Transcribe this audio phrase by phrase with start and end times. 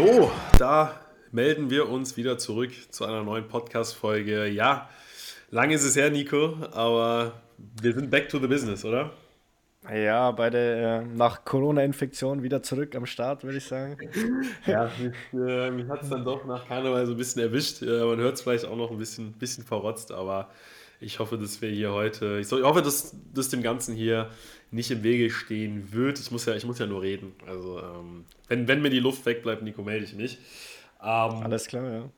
[0.00, 0.98] So, da
[1.30, 4.46] melden wir uns wieder zurück zu einer neuen Podcast-Folge.
[4.46, 4.88] Ja,
[5.50, 7.42] lange ist es her, Nico, aber
[7.82, 9.10] wir sind back to the business, oder?
[9.94, 13.98] Ja, beide äh, nach Corona-Infektion wieder zurück am Start, würde ich sagen.
[14.66, 17.82] ja, mich, äh, mich hat es dann doch nach Karneval so ein bisschen erwischt.
[17.82, 20.48] Äh, man hört es vielleicht auch noch ein bisschen, bisschen verrotzt, aber
[21.00, 24.30] ich hoffe, dass wir hier heute, ich, ich hoffe, dass, dass dem Ganzen hier
[24.70, 26.18] nicht im Wege stehen wird.
[26.20, 27.32] Ich muss ja, ich muss ja nur reden.
[27.46, 30.38] Also, ähm, wenn, wenn mir die Luft wegbleibt, Nico, melde ich mich.
[31.02, 31.06] Ähm,
[31.42, 32.10] Alles klar, ja.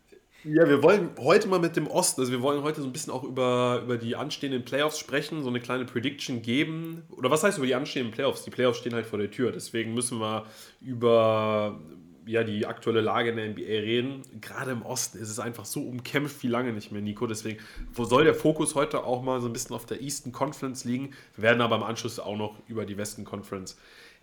[0.45, 3.13] Ja, wir wollen heute mal mit dem Osten, also wir wollen heute so ein bisschen
[3.13, 7.05] auch über, über die anstehenden Playoffs sprechen, so eine kleine Prediction geben.
[7.11, 8.43] Oder was heißt über die anstehenden Playoffs?
[8.43, 10.45] Die Playoffs stehen halt vor der Tür, deswegen müssen wir
[10.81, 11.79] über
[12.27, 14.23] ja, die aktuelle Lage in der NBA reden.
[14.41, 17.27] Gerade im Osten ist es einfach so umkämpft wie lange nicht mehr, Nico.
[17.27, 17.59] Deswegen
[17.93, 21.13] wo soll der Fokus heute auch mal so ein bisschen auf der Eastern Conference liegen.
[21.37, 23.77] Wir werden aber im Anschluss auch noch über die Western Conference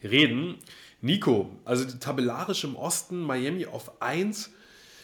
[0.03, 0.55] reden.
[1.01, 4.51] Nico, also tabellarisch im Osten, Miami auf 1,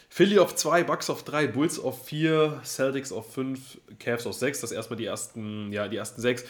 [0.08, 4.60] Philly auf 2, Bucks auf 3, Bulls auf 4, Celtics auf 5, Cavs auf 6.
[4.60, 6.44] Das erstmal die ersten, ja, die ersten 6.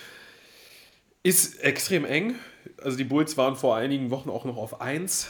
[1.23, 2.37] Ist extrem eng.
[2.83, 5.29] Also die Bulls waren vor einigen Wochen auch noch auf 1.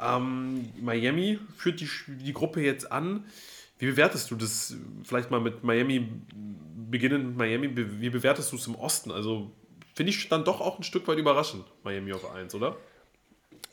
[0.00, 3.24] Ähm, Miami führt die, die Gruppe jetzt an.
[3.78, 4.76] Wie bewertest du das?
[5.04, 6.08] Vielleicht mal mit Miami,
[6.90, 9.10] beginnend mit Miami, wie bewertest du es im Osten?
[9.10, 9.50] Also
[9.94, 12.76] finde ich dann doch auch ein Stück weit überraschend, Miami auf 1, oder?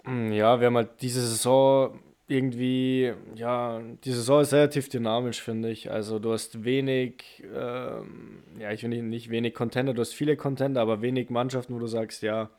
[0.03, 5.69] Hm, ja, wir haben halt diese Saison irgendwie, ja, die Saison ist relativ dynamisch, finde
[5.69, 5.91] ich.
[5.91, 10.81] Also du hast wenig, ähm, ja, ich finde nicht wenig Contender, du hast viele Contender,
[10.81, 12.49] aber wenig Mannschaften, wo du sagst, ja,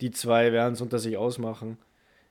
[0.00, 1.78] die zwei werden es unter sich ausmachen.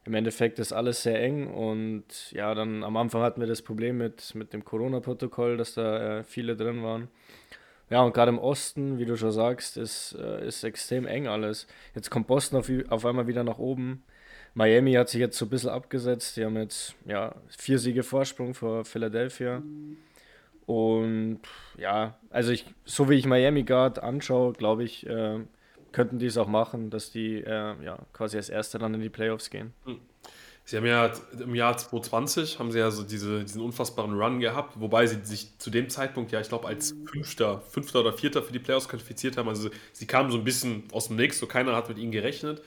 [0.08, 3.98] Im Endeffekt ist alles sehr eng und ja, dann am Anfang hatten wir das Problem
[3.98, 7.10] mit, mit dem Corona-Protokoll, dass da äh, viele drin waren.
[7.90, 11.68] Ja, und gerade im Osten, wie du schon sagst, ist, äh, ist extrem eng alles.
[11.94, 14.02] Jetzt kommt Boston auf, auf einmal wieder nach oben.
[14.54, 16.38] Miami hat sich jetzt so ein bisschen abgesetzt.
[16.38, 19.62] Die haben jetzt ja, vier Siege Vorsprung vor Philadelphia.
[20.66, 21.42] Und
[21.78, 25.40] ja, also ich, so wie ich Miami gerade anschaue, glaube ich, äh,
[25.98, 29.10] könnten die es auch machen, dass die äh, ja, quasi als Erster dann in die
[29.10, 29.74] Playoffs gehen.
[29.86, 30.00] Hm.
[30.64, 34.80] Sie haben ja im Jahr 2020 haben sie ja so diese, diesen unfassbaren Run gehabt,
[34.80, 38.54] wobei sie sich zu dem Zeitpunkt ja, ich glaube, als Fünfter, Fünfter oder Vierter für
[38.54, 39.50] die Playoffs qualifiziert haben.
[39.50, 42.62] Also sie kamen so ein bisschen aus dem Nix, so keiner hat mit ihnen gerechnet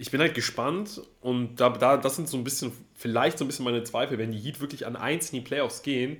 [0.00, 3.48] ich bin halt gespannt und da, da, das sind so ein bisschen, vielleicht so ein
[3.48, 6.16] bisschen meine Zweifel, wenn die Heat wirklich an 1 in die Playoffs gehen,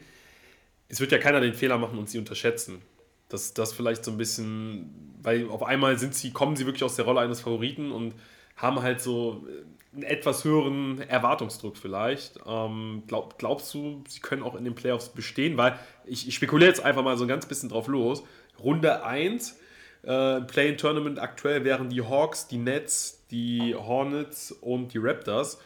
[0.91, 2.82] es wird ja keiner den Fehler machen und sie unterschätzen.
[3.31, 6.97] Das, das vielleicht so ein bisschen, weil auf einmal sind sie, kommen sie wirklich aus
[6.97, 8.15] der Rolle eines Favoriten und
[8.57, 9.47] haben halt so
[9.93, 12.41] einen etwas höheren Erwartungsdruck vielleicht.
[12.47, 15.57] Ähm, glaub, glaubst du, sie können auch in den Playoffs bestehen?
[15.57, 18.23] Weil ich, ich spekuliere jetzt einfach mal so ein ganz bisschen drauf los.
[18.59, 19.59] Runde 1,
[20.03, 25.61] äh, Play-in-Tournament aktuell wären die Hawks, die Nets, die Hornets und die Raptors.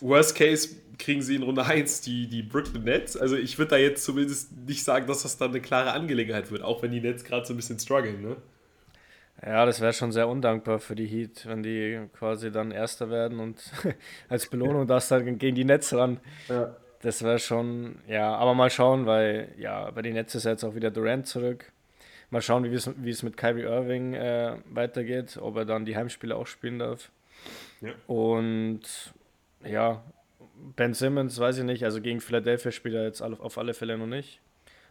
[0.00, 3.16] Worst Case kriegen sie in Runde 1 die, die Brooklyn Nets.
[3.16, 6.62] Also ich würde da jetzt zumindest nicht sagen, dass das dann eine klare Angelegenheit wird,
[6.62, 8.36] auch wenn die Nets gerade so ein bisschen strugglen, ne?
[9.44, 13.40] Ja, das wäre schon sehr undankbar für die Heat, wenn die quasi dann Erster werden
[13.40, 13.72] und
[14.28, 16.20] als Belohnung das dann gegen die Nets ran.
[16.48, 16.76] Ja.
[17.00, 20.74] Das wäre schon, ja, aber mal schauen, weil ja, bei den Nets ist jetzt auch
[20.74, 21.72] wieder Durant zurück.
[22.28, 25.96] Mal schauen, wie es, wie es mit Kyrie Irving äh, weitergeht, ob er dann die
[25.96, 27.10] Heimspiele auch spielen darf.
[27.80, 27.92] Ja.
[28.06, 28.82] Und
[29.64, 30.02] ja,
[30.76, 34.06] Ben Simmons weiß ich nicht, also gegen Philadelphia spielt er jetzt auf alle Fälle noch
[34.06, 34.40] nicht.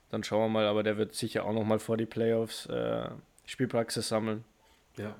[0.09, 3.09] Dann schauen wir mal, aber der wird sicher auch noch mal vor die Playoffs äh,
[3.45, 4.43] Spielpraxis sammeln.
[4.97, 5.15] Ja.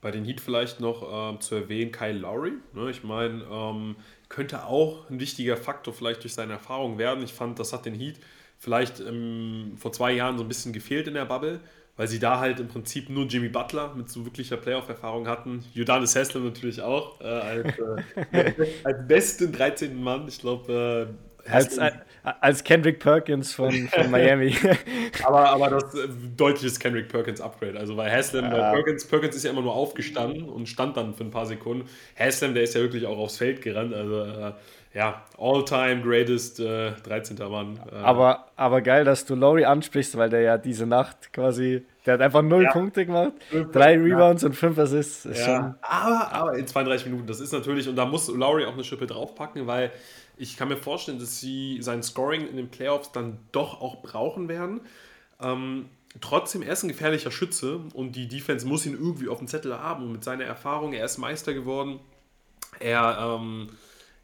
[0.00, 2.52] Bei den Heat vielleicht noch äh, zu erwähnen, Kyle Lowry.
[2.72, 2.90] Ne?
[2.90, 3.96] Ich meine, ähm,
[4.28, 7.22] könnte auch ein wichtiger Faktor vielleicht durch seine Erfahrung werden.
[7.22, 8.18] Ich fand, das hat den Heat
[8.58, 11.60] vielleicht ähm, vor zwei Jahren so ein bisschen gefehlt in der Bubble,
[11.96, 15.64] weil sie da halt im Prinzip nur Jimmy Butler mit so wirklicher Playoff-Erfahrung hatten.
[15.72, 17.78] Judanis Haslam natürlich auch, äh, als,
[18.32, 18.52] äh,
[18.84, 20.02] als besten 13.
[20.02, 20.26] Mann.
[20.26, 21.08] Ich glaube,
[21.46, 21.78] äh, als,
[22.40, 24.56] als Kendrick Perkins von, von Miami.
[25.24, 27.78] aber, aber das äh, deutliches Kendrick Perkins Upgrade.
[27.78, 28.72] Also weil Haslam, ja.
[28.72, 31.88] Perkins, Perkins ist ja immer nur aufgestanden und stand dann für ein paar Sekunden.
[32.16, 33.94] Haslam, der ist ja wirklich auch aufs Feld gerannt.
[33.94, 34.52] Also äh,
[34.94, 37.36] ja, all-time greatest äh, 13.
[37.50, 37.80] Mann.
[37.90, 37.96] Äh.
[37.96, 42.20] Aber, aber geil, dass du Laurie ansprichst, weil der ja diese Nacht quasi, der hat
[42.20, 42.72] einfach null ja.
[42.72, 43.32] Punkte gemacht,
[43.72, 44.48] drei Rebounds ja.
[44.48, 45.26] und fünf Assists.
[45.26, 45.74] Ist ja.
[45.82, 49.06] aber, aber in 32 Minuten, das ist natürlich, und da muss Laurie auch eine Schippe
[49.08, 49.90] draufpacken, weil
[50.36, 54.48] ich kann mir vorstellen, dass sie sein Scoring in den Playoffs dann doch auch brauchen
[54.48, 54.80] werden.
[55.40, 55.86] Ähm,
[56.20, 59.78] trotzdem, er ist ein gefährlicher Schütze und die Defense muss ihn irgendwie auf dem Zettel
[59.78, 60.04] haben.
[60.04, 62.00] Und mit seiner Erfahrung, er ist Meister geworden.
[62.80, 63.68] Er, ähm,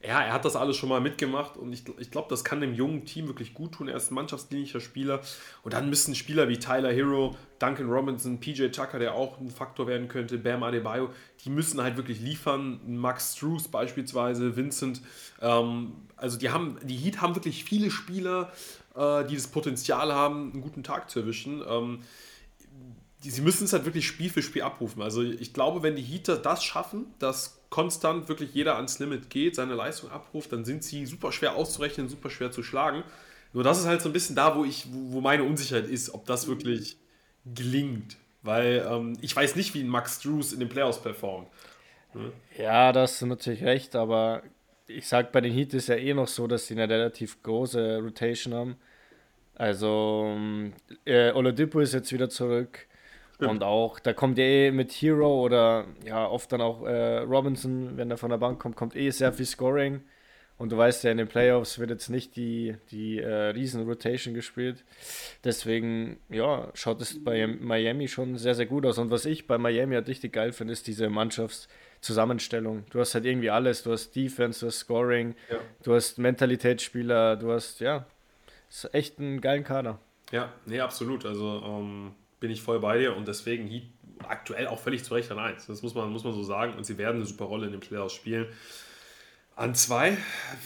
[0.02, 2.72] ja, er hat das alles schon mal mitgemacht und ich, ich glaube, das kann dem
[2.72, 3.86] jungen Team wirklich gut tun.
[3.86, 5.20] Er ist ein mannschaftsdienlicher Spieler
[5.62, 9.86] und dann müssen Spieler wie Tyler Hero, Duncan Robinson, PJ Tucker, der auch ein Faktor
[9.86, 11.10] werden könnte, Bam Adebayo,
[11.44, 12.80] die müssen halt wirklich liefern.
[12.86, 15.02] Max Struess beispielsweise, Vincent.
[15.42, 18.52] Ähm, also die haben, die Heat haben wirklich viele Spieler,
[18.94, 21.62] äh, die das Potenzial haben, einen guten Tag zu erwischen.
[21.68, 21.98] Ähm,
[23.22, 25.02] die, sie müssen es halt wirklich Spiel für Spiel abrufen.
[25.02, 29.54] Also ich glaube, wenn die Heater das schaffen, dass konstant wirklich jeder ans Limit geht,
[29.54, 33.04] seine Leistung abruft, dann sind sie super schwer auszurechnen, super schwer zu schlagen.
[33.52, 36.26] Nur das ist halt so ein bisschen da, wo ich, wo meine Unsicherheit ist, ob
[36.26, 36.96] das wirklich
[37.54, 38.16] gelingt.
[38.42, 41.48] Weil ähm, ich weiß nicht, wie Max Drews in den Playoffs performt.
[42.12, 42.32] Hm?
[42.56, 44.42] Ja, das ist natürlich recht, aber
[44.86, 47.98] ich sag, bei den Heat ist ja eh noch so, dass sie eine relativ große
[48.02, 48.76] Rotation haben.
[49.54, 50.36] Also,
[51.04, 52.86] äh, Oladipo ist jetzt wieder zurück.
[53.40, 53.52] Stimmt.
[53.52, 58.10] Und auch, da kommt eh mit Hero oder ja, oft dann auch äh, Robinson, wenn
[58.10, 60.02] er von der Bank kommt, kommt eh sehr viel Scoring.
[60.58, 64.84] Und du weißt ja, in den Playoffs wird jetzt nicht die, die äh, Riesen-Rotation gespielt.
[65.42, 68.98] Deswegen, ja, schaut es bei Miami schon sehr, sehr gut aus.
[68.98, 72.84] Und was ich bei Miami halt richtig geil finde, ist diese Mannschaftszusammenstellung.
[72.90, 73.84] Du hast halt irgendwie alles.
[73.84, 75.60] Du hast Defense, du hast Scoring, ja.
[75.82, 78.04] du hast Mentalitätsspieler, du hast, ja,
[78.68, 79.98] ist echt ein geilen Kader.
[80.30, 81.24] Ja, nee, absolut.
[81.24, 83.84] Also, ähm, bin ich voll bei dir und deswegen Heat
[84.26, 85.66] aktuell auch völlig zu Recht an 1.
[85.66, 87.80] Das muss man, muss man so sagen und sie werden eine super Rolle in den
[87.80, 88.46] Playoffs spielen.
[89.56, 90.16] An zwei,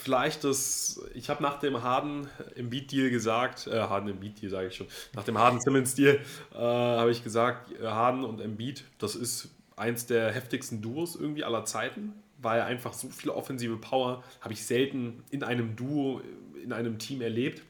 [0.01, 4.69] vielleicht das, ich habe nach dem Harden im Beat-Deal gesagt, äh, Harden im Beat-Deal sage
[4.69, 6.21] ich schon, nach dem Harden-Simmons-Deal
[6.53, 11.43] äh, habe ich gesagt, äh, Harden und Embiid, das ist eins der heftigsten Duos irgendwie
[11.43, 16.21] aller Zeiten, weil einfach so viel offensive Power habe ich selten in einem Duo,
[16.63, 17.63] in einem Team erlebt.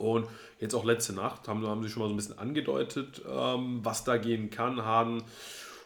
[0.00, 0.26] Und
[0.58, 4.04] jetzt auch letzte Nacht haben, haben sie schon mal so ein bisschen angedeutet, ähm, was
[4.04, 4.84] da gehen kann.
[4.84, 5.22] Harden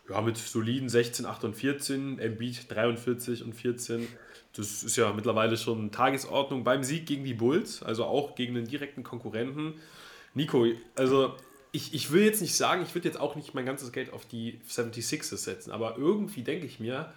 [0.09, 4.07] ja, mit soliden 16, 8 und 14, Embiid 43 und 14.
[4.57, 8.69] Das ist ja mittlerweile schon Tagesordnung beim Sieg gegen die Bulls, also auch gegen einen
[8.69, 9.75] direkten Konkurrenten.
[10.35, 11.35] Nico, also
[11.73, 14.27] ich, ich will jetzt nicht sagen, ich würde jetzt auch nicht mein ganzes Geld auf
[14.27, 17.13] die 76ers setzen, aber irgendwie denke ich mir,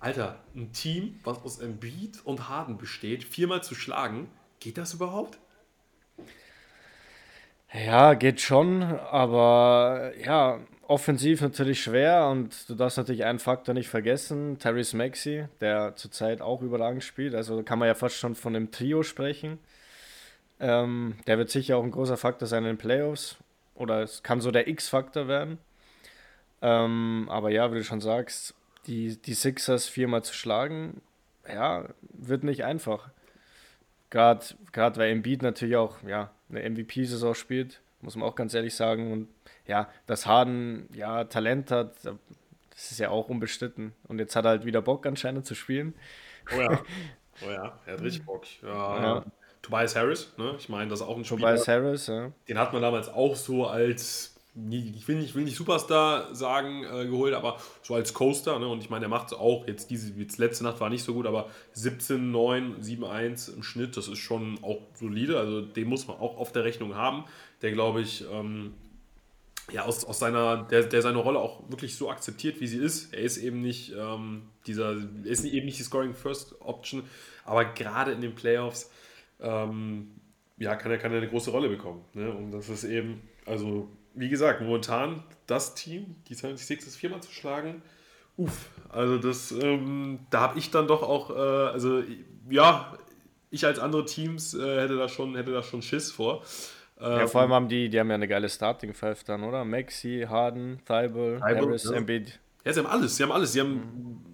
[0.00, 4.30] Alter, ein Team, was aus Embiid und Harden besteht, viermal zu schlagen,
[4.60, 5.38] geht das überhaupt?
[7.72, 13.88] Ja, geht schon, aber ja, offensiv natürlich schwer und du darfst natürlich einen Faktor nicht
[13.88, 18.56] vergessen, Terrence Maxi, der zurzeit auch überragend spielt, also kann man ja fast schon von
[18.56, 19.58] einem Trio sprechen.
[20.60, 23.36] Ähm, der wird sicher auch ein großer Faktor sein in den Playoffs
[23.74, 25.58] oder es kann so der X-Faktor werden.
[26.62, 28.54] Ähm, aber ja, wie du schon sagst,
[28.86, 31.00] die, die Sixers viermal zu schlagen,
[31.46, 33.10] ja, wird nicht einfach.
[34.10, 39.12] Gerade weil Embiid natürlich auch ja, eine MVP-Saison spielt, muss man auch ganz ehrlich sagen.
[39.12, 39.28] Und
[39.66, 43.92] ja, dass Harden ja Talent hat, das ist ja auch unbestritten.
[44.06, 45.94] Und jetzt hat er halt wieder Bock anscheinend zu spielen.
[46.54, 46.80] Oh ja,
[47.46, 48.44] oh ja, er hat richtig Bock.
[48.62, 49.24] Ja, ja.
[49.60, 50.54] Tobias Harris, ne?
[50.58, 51.40] ich meine, das ist auch ein Spieler.
[51.40, 52.32] Tobias Harris, ja.
[52.48, 54.37] Den hat man damals auch so als
[54.70, 58.58] ich will nicht, will nicht Superstar sagen, äh, geholt, aber so als Coaster.
[58.58, 58.66] Ne?
[58.66, 59.66] Und ich meine, er macht es auch.
[59.66, 63.62] Jetzt diese jetzt letzte Nacht war nicht so gut, aber 17, 9, 7, 1 im
[63.62, 65.38] Schnitt, das ist schon auch solide.
[65.38, 67.24] Also den muss man auch auf der Rechnung haben.
[67.62, 68.74] Der, glaube ich, ähm,
[69.70, 73.12] ja, aus, aus seiner, der, der seine Rolle auch wirklich so akzeptiert, wie sie ist.
[73.14, 77.02] Er ist eben nicht ähm, dieser, er ist eben nicht die Scoring First Option,
[77.44, 78.90] aber gerade in den Playoffs
[79.40, 80.10] ähm,
[80.56, 82.04] ja, kann er, kann er eine große Rolle bekommen.
[82.14, 82.30] Ne?
[82.32, 87.82] Und das ist eben, also wie gesagt, momentan das Team, die 76ers viermal zu schlagen,
[88.36, 91.34] uff, also das, ähm, da habe ich dann doch auch, äh,
[91.72, 92.02] also
[92.50, 92.96] ja,
[93.50, 96.42] ich als andere Teams äh, hätte da schon, hätte da schon Schiss vor.
[97.00, 99.64] Ähm, ja, vor allem haben die, die haben ja eine geile Starting Five dann, oder?
[99.64, 101.92] Maxi, Harden, Thibault, Harris, ja.
[101.92, 102.38] Embiid.
[102.64, 104.28] Ja, sie haben alles, sie haben alles, sie haben mhm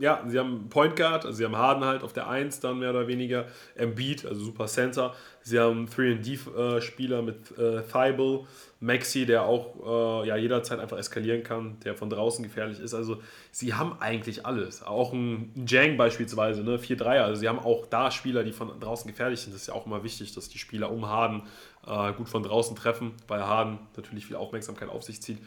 [0.00, 2.90] ja, sie haben Point Guard, also sie haben Harden halt auf der 1 dann mehr
[2.90, 3.44] oder weniger,
[3.74, 5.14] Embiid, also super Center.
[5.50, 8.46] Sie haben 3D-Spieler mit äh, Thibault,
[8.78, 12.94] Maxi, der auch äh, ja, jederzeit einfach eskalieren kann, der von draußen gefährlich ist.
[12.94, 14.82] Also sie haben eigentlich alles.
[14.82, 16.78] Auch ein, Jang beispielsweise, ne?
[16.78, 17.22] 4-3er.
[17.22, 19.52] Also sie haben auch da Spieler, die von draußen gefährlich sind.
[19.52, 21.42] Das ist ja auch immer wichtig, dass die Spieler um Harden
[21.86, 25.38] äh, gut von draußen treffen, weil Harden natürlich viel Aufmerksamkeit auf sich zieht.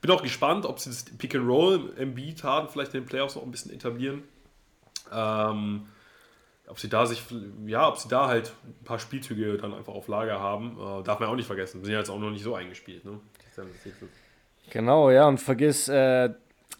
[0.00, 3.06] Bin auch gespannt, ob sie das Pick and Roll im Beat Harden vielleicht in den
[3.06, 4.22] Playoffs noch ein bisschen etablieren.
[5.12, 5.86] Ähm,
[6.70, 7.22] ob sie da sich,
[7.66, 11.18] ja, ob sie da halt ein paar Spielzüge dann einfach auf Lager haben, äh, darf
[11.18, 11.82] man auch nicht vergessen.
[11.84, 13.18] Sind ja jetzt auch noch nicht so eingespielt, ne?
[14.70, 16.30] Genau, ja, und vergiss äh,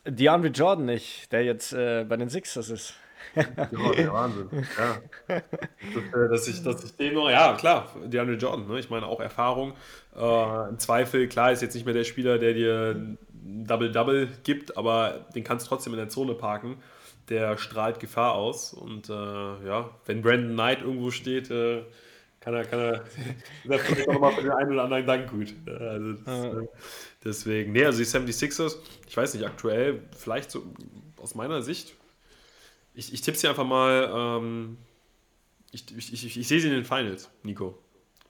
[0.06, 2.94] DeAndre Jordan nicht, der jetzt äh, bei den Sixers ist.
[3.34, 3.72] Ja, der
[4.12, 4.48] Wahnsinn.
[4.78, 5.38] Ja.
[5.94, 8.78] Das, äh, dass, ich, dass ich den noch, ja klar, DeAndre Jordan, ne?
[8.78, 9.72] ich meine auch Erfahrung.
[10.16, 15.26] Äh, Im Zweifel, klar, ist jetzt nicht mehr der Spieler, der dir Double-Double gibt, aber
[15.34, 16.76] den kannst du trotzdem in der Zone parken
[17.30, 18.74] der strahlt Gefahr aus.
[18.74, 21.84] Und äh, ja, wenn Brandon Knight irgendwo steht, äh,
[22.40, 23.04] kann er, kann er,
[23.64, 25.54] das vielleicht auch nochmal für den einen oder anderen Dank gut.
[25.66, 26.68] Also das, äh,
[27.24, 28.76] deswegen, nee, also die 76ers,
[29.08, 30.64] ich weiß nicht, aktuell, vielleicht so
[31.18, 31.94] aus meiner Sicht,
[32.94, 34.78] ich, ich tippe sie einfach mal, ähm,
[35.70, 37.78] ich, ich, ich, ich, sehe sie in den Finals, Nico.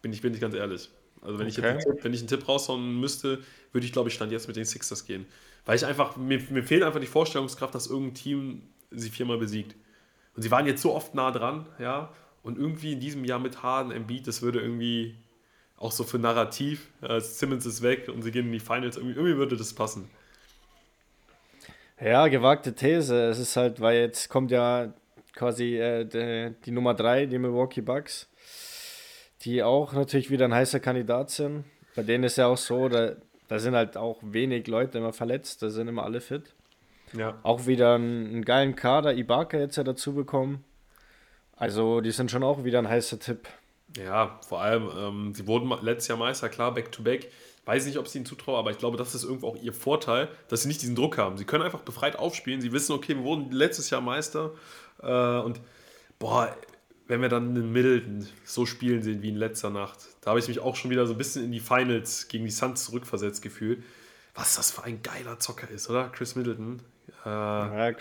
[0.03, 0.91] Bin ich, bin ich ganz ehrlich.
[1.23, 1.49] Also wenn, okay.
[1.49, 3.43] ich jetzt einen Tipp, wenn ich einen Tipp raushauen müsste,
[3.73, 5.27] würde ich glaube ich Stand jetzt mit den Sixers gehen.
[5.67, 9.77] Weil ich einfach, mir, mir fehlt einfach die Vorstellungskraft, dass irgendein Team sie viermal besiegt.
[10.37, 12.11] Und sie waren jetzt so oft nah dran, ja.
[12.43, 15.17] Und irgendwie in diesem Jahr mit Harden, Embiid, das würde irgendwie
[15.77, 19.17] auch so für Narrativ, äh, Simmons ist weg und sie gehen in die Finals, irgendwie,
[19.17, 20.11] irgendwie würde das passen.
[22.01, 23.29] Ja, gewagte These.
[23.29, 24.93] Es ist halt, weil jetzt kommt ja
[25.35, 28.29] quasi äh, die, die Nummer 3, die Milwaukee Bucks,
[29.43, 31.65] die auch natürlich wieder ein heißer Kandidat sind.
[31.95, 33.17] Bei denen ist ja auch so, da,
[33.49, 36.55] da sind halt auch wenig Leute immer verletzt, da sind immer alle fit.
[37.13, 37.39] Ja.
[37.43, 40.65] Auch wieder einen, einen geilen Kader, Ibaka jetzt ja dazu bekommen.
[41.57, 43.49] Also die sind schon auch wieder ein heißer Tipp.
[43.97, 47.23] Ja, vor allem, ähm, sie wurden letztes Jahr Meister, klar, back-to-back.
[47.23, 47.29] -back.
[47.67, 50.29] Weiß nicht, ob sie ihnen zutrauen, aber ich glaube, das ist irgendwo auch ihr Vorteil,
[50.49, 51.37] dass sie nicht diesen Druck haben.
[51.37, 52.61] Sie können einfach befreit aufspielen.
[52.61, 54.53] Sie wissen, okay, wir wurden letztes Jahr Meister.
[55.03, 55.61] Äh, und
[56.19, 56.57] boah,
[57.07, 60.49] wenn wir dann in Middleton so spielen sehen wie in letzter Nacht, da habe ich
[60.49, 63.83] mich auch schon wieder so ein bisschen in die Finals gegen die Suns zurückversetzt gefühlt.
[64.35, 66.09] Was das für ein geiler Zocker ist, oder?
[66.09, 66.81] Chris Middleton.
[67.25, 67.93] Äh, ja,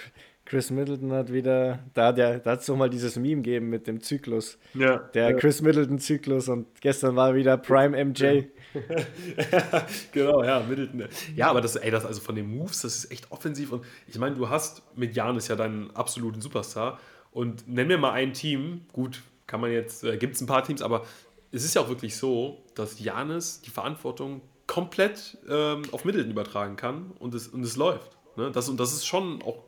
[0.49, 3.69] Chris Middleton hat wieder, da hat ja, da hat es doch mal dieses Meme gegeben
[3.69, 4.57] mit dem Zyklus.
[4.73, 4.97] Ja.
[5.13, 5.37] Der ja.
[5.37, 8.45] Chris Middleton-Zyklus und gestern war wieder Prime MJ.
[10.11, 11.05] genau, ja, Middleton.
[11.35, 14.17] Ja, aber das, ey, das also von den Moves, das ist echt offensiv und ich
[14.17, 16.99] meine, du hast mit Janis ja deinen absoluten Superstar
[17.29, 20.63] und nenn mir mal ein Team, gut, kann man jetzt, äh, gibt es ein paar
[20.63, 21.05] Teams, aber
[21.51, 26.75] es ist ja auch wirklich so, dass Janis die Verantwortung komplett ähm, auf Middleton übertragen
[26.75, 28.18] kann und es, und es läuft.
[28.39, 28.51] Ne?
[28.51, 29.63] Das, und das ist schon auch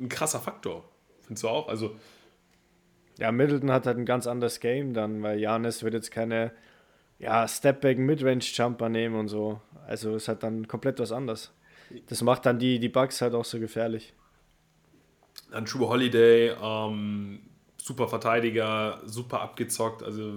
[0.00, 0.84] ein krasser Faktor.
[1.22, 1.68] Findest du auch?
[1.68, 1.96] Also.
[3.18, 6.52] Ja, Middleton hat halt ein ganz anderes Game dann, weil Janis wird jetzt keine
[7.18, 9.60] ja, Stepback Midrange Jumper nehmen und so.
[9.86, 11.52] Also ist halt dann komplett was anderes.
[12.08, 14.12] Das macht dann die, die Bugs halt auch so gefährlich.
[15.50, 17.40] Dann True Holiday, ähm,
[17.76, 20.34] super Verteidiger, super abgezockt, also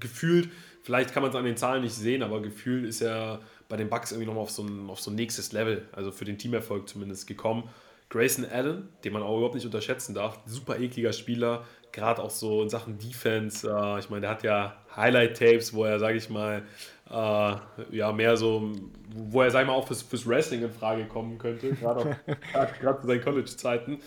[0.00, 0.50] gefühlt,
[0.82, 3.88] vielleicht kann man es an den Zahlen nicht sehen, aber gefühlt ist er bei den
[3.88, 6.88] Bugs irgendwie nochmal auf so, ein, auf so ein nächstes Level, also für den Teamerfolg
[6.88, 7.68] zumindest gekommen.
[8.10, 12.62] Grayson Allen, den man auch überhaupt nicht unterschätzen darf, super ekliger Spieler, gerade auch so
[12.62, 13.68] in Sachen Defense.
[13.68, 16.62] Äh, ich meine, der hat ja Highlight-Tapes, wo er, sage ich mal,
[17.10, 18.72] äh, ja, mehr so,
[19.14, 22.16] wo er, sag ich mal, auch fürs, fürs Wrestling in Frage kommen könnte, gerade
[23.00, 24.00] zu seinen College-Zeiten.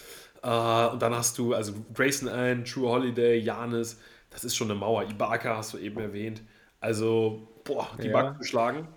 [0.44, 4.00] Äh, und dann hast du, also Grayson Allen, True Holiday, Janis,
[4.32, 5.04] das ist schon eine Mauer.
[5.04, 6.42] Ibaka hast du eben erwähnt.
[6.80, 8.14] Also, boah, die ja.
[8.14, 8.88] Backen geschlagen.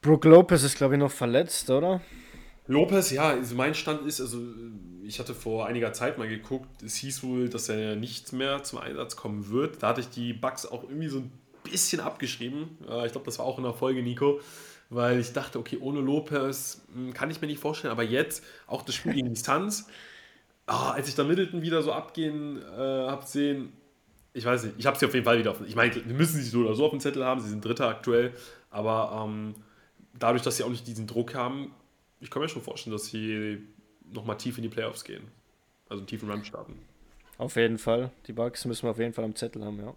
[0.00, 2.00] Brooke Lopez ist, glaube ich, noch verletzt, oder?
[2.68, 4.38] Lopez, ja, also mein Stand ist, also
[5.04, 8.80] ich hatte vor einiger Zeit mal geguckt, es hieß wohl, dass er nicht mehr zum
[8.80, 9.82] Einsatz kommen wird.
[9.82, 11.30] Da hatte ich die Bugs auch irgendwie so ein
[11.62, 12.76] bisschen abgeschrieben.
[13.04, 14.40] Ich glaube, das war auch in der Folge, Nico,
[14.90, 18.82] weil ich dachte, okay, ohne Lopez hm, kann ich mir nicht vorstellen, aber jetzt auch
[18.82, 19.88] das Spiel gegen Distanz,
[20.66, 23.72] oh, als ich da Middleton wieder so abgehen äh, habe sehen,
[24.32, 25.60] ich weiß nicht, ich habe sie auf jeden Fall wieder auf.
[25.66, 27.88] Ich meine, wir müssen sie so oder so auf dem Zettel haben, sie sind Dritter
[27.88, 28.34] aktuell,
[28.70, 29.54] aber ähm,
[30.18, 31.72] dadurch, dass sie auch nicht diesen Druck haben,
[32.20, 33.58] ich kann mir schon vorstellen, dass sie
[34.12, 35.28] nochmal tief in die Playoffs gehen.
[35.88, 36.78] Also einen tiefen Run starten.
[37.38, 38.10] Auf jeden Fall.
[38.26, 39.94] Die Bugs müssen wir auf jeden Fall am Zettel haben, ja.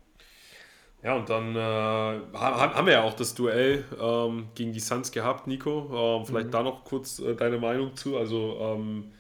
[1.02, 5.48] Ja, und dann äh, haben wir ja auch das Duell ähm, gegen die Suns gehabt,
[5.48, 6.20] Nico.
[6.20, 6.52] Ähm, vielleicht mhm.
[6.52, 8.18] da noch kurz äh, deine Meinung zu.
[8.18, 9.14] Also ähm,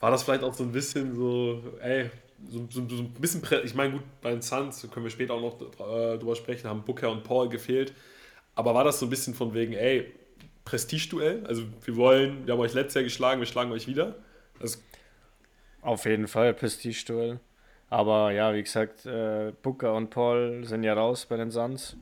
[0.00, 2.10] war das vielleicht auch so ein bisschen so, ey,
[2.48, 5.42] so, so, so ein bisschen, ich meine, gut, bei den Suns können wir später auch
[5.42, 7.92] noch äh, drüber sprechen, haben Booker und Paul gefehlt.
[8.54, 10.10] Aber war das so ein bisschen von wegen, ey,
[10.70, 11.44] Prestigeduell.
[11.48, 14.14] Also wir wollen, wir haben euch letztes Jahr geschlagen, wir schlagen euch wieder.
[14.60, 14.78] Also
[15.82, 17.40] Auf jeden Fall Prestigeduell.
[17.88, 21.96] Aber ja, wie gesagt, äh, Booker und Paul sind ja raus bei den Suns.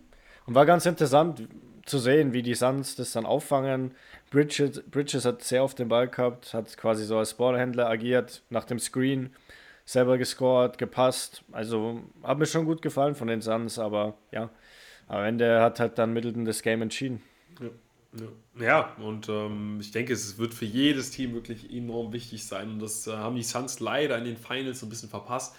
[0.44, 1.48] Und war ganz interessant
[1.86, 3.94] zu sehen, wie die Suns das dann auffangen.
[4.30, 8.64] Bridges, Bridges hat sehr oft den Ball gehabt, hat quasi so als Ballhändler agiert, nach
[8.64, 9.30] dem Screen
[9.86, 11.42] selber gescored, gepasst.
[11.52, 14.50] Also hat mir schon gut gefallen von den Suns, aber ja,
[15.06, 17.22] am Ende hat halt dann Middleton das Game entschieden.
[17.62, 17.70] Ja.
[18.58, 22.70] Ja, und ähm, ich denke, es wird für jedes Team wirklich enorm wichtig sein.
[22.70, 25.54] Und das äh, haben die Suns leider in den Finals so ein bisschen verpasst,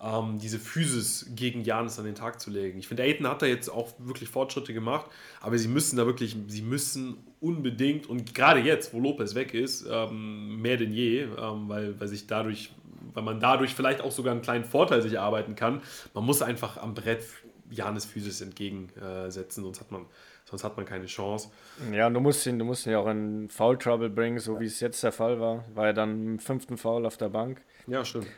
[0.00, 2.78] ähm, diese Physis gegen Janis an den Tag zu legen.
[2.78, 5.06] Ich finde, Aiden hat da jetzt auch wirklich Fortschritte gemacht,
[5.40, 9.86] aber sie müssen da wirklich, sie müssen unbedingt, und gerade jetzt, wo Lopez weg ist,
[9.90, 12.72] ähm, mehr denn je, ähm, weil, weil sich dadurch,
[13.14, 15.80] weil man dadurch vielleicht auch sogar einen kleinen Vorteil sich erarbeiten kann.
[16.12, 17.24] Man muss einfach am Brett
[17.70, 20.06] Janis Physis entgegensetzen, sonst hat man,
[20.46, 21.50] sonst hat man keine Chance.
[21.92, 24.66] Ja, du musst ihn, du musst ihn ja auch in Foul Trouble bringen, so wie
[24.66, 25.64] es jetzt der Fall war.
[25.74, 27.60] War er dann im fünften Foul auf der Bank.
[27.86, 28.28] Ja, stimmt.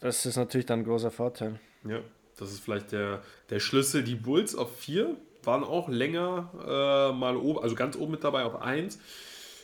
[0.00, 1.58] Das ist natürlich dann ein großer Vorteil.
[1.88, 2.00] Ja,
[2.36, 4.02] das ist vielleicht der, der Schlüssel.
[4.02, 8.44] Die Bulls auf vier waren auch länger äh, mal oben, also ganz oben mit dabei
[8.44, 8.98] auf eins.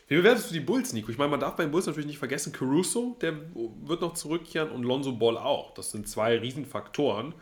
[0.09, 1.11] Wie bewertest du die Bulls, Nico?
[1.11, 3.35] Ich meine, man darf bei den Bulls natürlich nicht vergessen, Caruso, der
[3.85, 5.73] wird noch zurückkehren und Lonzo Ball auch.
[5.75, 7.33] Das sind zwei Riesenfaktoren.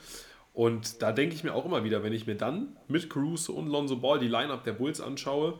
[0.58, 3.68] Und da denke ich mir auch immer wieder, wenn ich mir dann mit Caruso und
[3.68, 5.54] Lonzo Ball die Lineup der Bulls anschaue,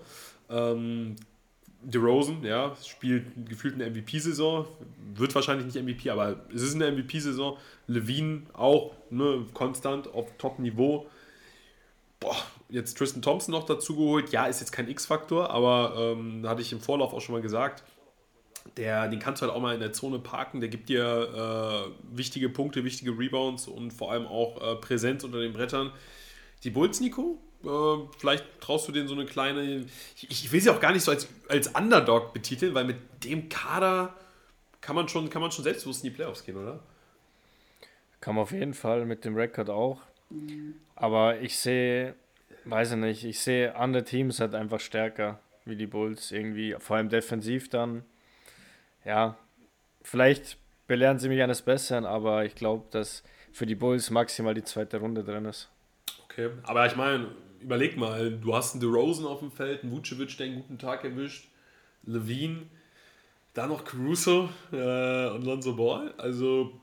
[0.51, 1.15] ähm,
[1.85, 4.67] DeRozan, ja, spielt gefühlt eine MVP-Saison,
[5.15, 7.57] wird wahrscheinlich nicht MVP, aber es ist eine MVP-Saison.
[7.87, 11.07] Levine auch, ne, konstant auf Top-Niveau.
[12.19, 12.35] Boah,
[12.69, 14.33] jetzt Tristan Thompson noch dazu geholt.
[14.33, 17.85] Ja, ist jetzt kein X-Faktor, aber ähm, hatte ich im Vorlauf auch schon mal gesagt,
[18.77, 20.61] der, den kannst du halt auch mal in der Zone parken.
[20.61, 25.41] Der gibt dir äh, wichtige Punkte, wichtige Rebounds und vor allem auch äh, Präsenz unter
[25.41, 25.93] den Brettern.
[26.65, 27.69] Die Bulls, Nico, äh,
[28.19, 29.87] vielleicht traust du denen so eine kleine.
[30.17, 33.49] Ich, ich, will sie auch gar nicht so als, als Underdog betiteln, weil mit dem
[33.49, 34.15] Kader
[34.81, 36.81] kann man schon, kann man schon selbstbewusst in die Playoffs gehen, oder?
[38.21, 40.01] Kann man auf jeden Fall mit dem Rekord auch.
[40.95, 42.15] Aber ich sehe,
[42.65, 46.97] weiß ich nicht, ich sehe andere Teams halt einfach stärker wie die Bulls irgendwie, vor
[46.97, 48.05] allem defensiv dann.
[49.05, 49.37] Ja,
[50.03, 54.65] vielleicht belehren sie mich eines Besseren, aber ich glaube, dass für die Bulls maximal die
[54.65, 55.69] zweite Runde drin ist.
[56.25, 57.29] Okay, aber ich meine,
[57.61, 61.05] überleg mal, du hast einen DeRozan auf dem Feld, einen Vucevic, der einen guten Tag
[61.05, 61.49] erwischt,
[62.05, 62.63] Levine,
[63.55, 66.15] dann noch Caruso äh, und Lonzo Ball.
[66.17, 66.81] Also,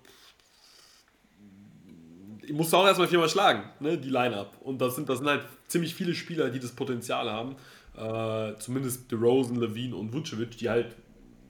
[2.41, 4.57] ich musst auch erstmal viermal schlagen, ne, die Line-Up.
[4.61, 7.55] Und das sind, das sind halt ziemlich viele Spieler, die das Potenzial haben.
[7.95, 10.95] Äh, zumindest DeRozan, Levine und Vucevic, die halt,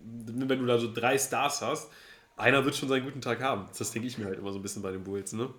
[0.05, 1.91] wenn du da so drei Stars hast,
[2.37, 3.67] einer wird schon seinen guten Tag haben.
[3.77, 5.49] Das denke ich mir halt immer so ein bisschen bei den Bulls, ne?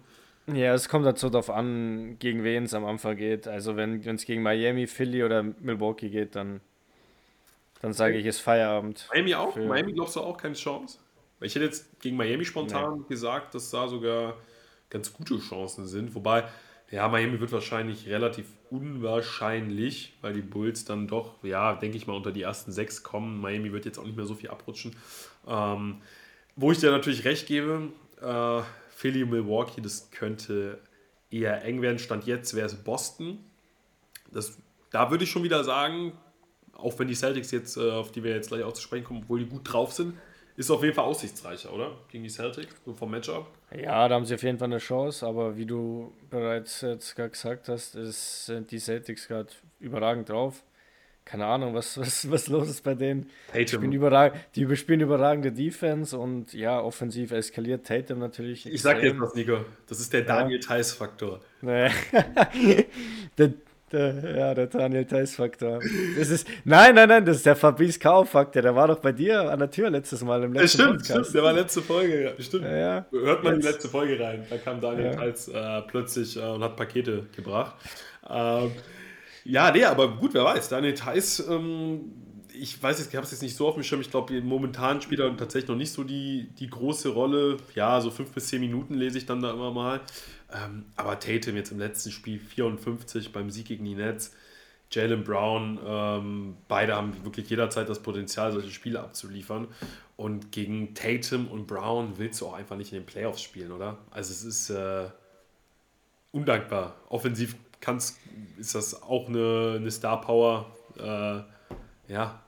[0.52, 3.48] Ja, es kommt dazu darauf an, gegen wen es am Anfang geht.
[3.48, 6.60] Also wenn es gegen Miami, Philly oder Milwaukee geht, dann,
[7.82, 9.08] dann sage ich, ist Feierabend.
[9.12, 9.54] Miami auch?
[9.54, 9.66] Für...
[9.66, 10.98] Miami glaubst du auch keine Chance?
[11.40, 13.04] Ich hätte jetzt gegen Miami spontan nee.
[13.08, 14.36] gesagt, dass da sogar
[14.88, 16.14] ganz gute Chancen sind.
[16.14, 16.44] Wobei,
[16.90, 22.14] ja, Miami wird wahrscheinlich relativ unwahrscheinlich, weil die Bulls dann doch, ja, denke ich mal,
[22.14, 23.40] unter die ersten sechs kommen.
[23.40, 24.94] Miami wird jetzt auch nicht mehr so viel abrutschen.
[25.46, 26.00] Ähm,
[26.54, 27.88] wo ich dir natürlich recht gebe,
[28.20, 30.78] äh, Philly, Milwaukee, das könnte
[31.30, 31.98] eher eng werden.
[31.98, 33.38] Stand jetzt wäre es Boston.
[34.32, 34.56] Das,
[34.90, 36.12] da würde ich schon wieder sagen,
[36.72, 39.20] auch wenn die Celtics jetzt, äh, auf die wir jetzt gleich auch zu sprechen kommen,
[39.24, 40.14] obwohl die gut drauf sind,
[40.56, 41.96] ist auf jeden Fall aussichtsreicher, oder?
[42.08, 43.46] Gegen die Celtics, so vom Matchup.
[43.74, 47.30] Ja, da haben sie auf jeden Fall eine Chance, aber wie du bereits jetzt gerade
[47.30, 50.62] gesagt hast, ist, sind die Celtics gerade überragend drauf
[51.26, 53.28] keine Ahnung, was, was, was los ist bei denen.
[53.52, 58.64] Die spielen, überrag die spielen überragende Defense und ja, offensiv eskaliert Tatum natürlich.
[58.64, 59.64] Ich sag dir jetzt was, Nico.
[59.88, 60.68] Das ist der Daniel ja.
[60.68, 61.40] Theiss-Faktor.
[61.62, 63.52] der,
[63.92, 65.80] der, ja, der Daniel Theiss-Faktor.
[66.18, 68.62] Das ist, nein, nein, nein, das ist der Fabrice Kau-Faktor.
[68.62, 71.20] Der war doch bei dir an der Tür letztes Mal im letzten ja, stimmt, Podcast.
[71.20, 72.34] Stimmt, der war letzte Folge.
[72.40, 72.64] Stimmt.
[72.64, 73.64] Ja, Hört man jetzt.
[73.64, 74.44] die letzte Folge rein.
[74.50, 75.14] Da kam Daniel ja.
[75.14, 77.76] Theiss äh, plötzlich äh, und hat Pakete gebracht.
[78.28, 78.72] Ähm,
[79.44, 80.68] ja, nee, aber gut, wer weiß.
[80.68, 82.12] Daniel Theiss, ähm,
[82.52, 84.00] ich weiß jetzt, ich habe es jetzt nicht so auf dem Schirm.
[84.00, 87.58] Ich glaube, momentan spielt er tatsächlich noch nicht so die, die große Rolle.
[87.74, 90.00] Ja, so fünf bis zehn Minuten lese ich dann da immer mal.
[90.52, 94.34] Ähm, aber Tatum jetzt im letzten Spiel 54 beim Sieg gegen die Nets.
[94.90, 99.66] Jalen Brown, ähm, beide haben wirklich jederzeit das Potenzial, solche Spiele abzuliefern.
[100.16, 103.98] Und gegen Tatum und Brown willst du auch einfach nicht in den Playoffs spielen, oder?
[104.10, 105.08] Also es ist äh,
[106.30, 106.94] undankbar.
[107.08, 108.18] Offensiv kannst,
[108.58, 110.66] ist das auch eine, eine Star Power.
[110.98, 111.42] Äh,
[112.12, 112.40] ja,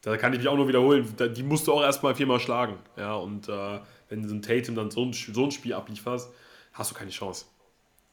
[0.00, 1.06] da kann ich mich auch nur wiederholen.
[1.36, 2.76] Die musst du auch erstmal viermal schlagen.
[2.96, 6.30] Ja, und äh, wenn du so ein Tatum dann so ein, so ein Spiel ablieferst,
[6.72, 7.46] hast du keine Chance.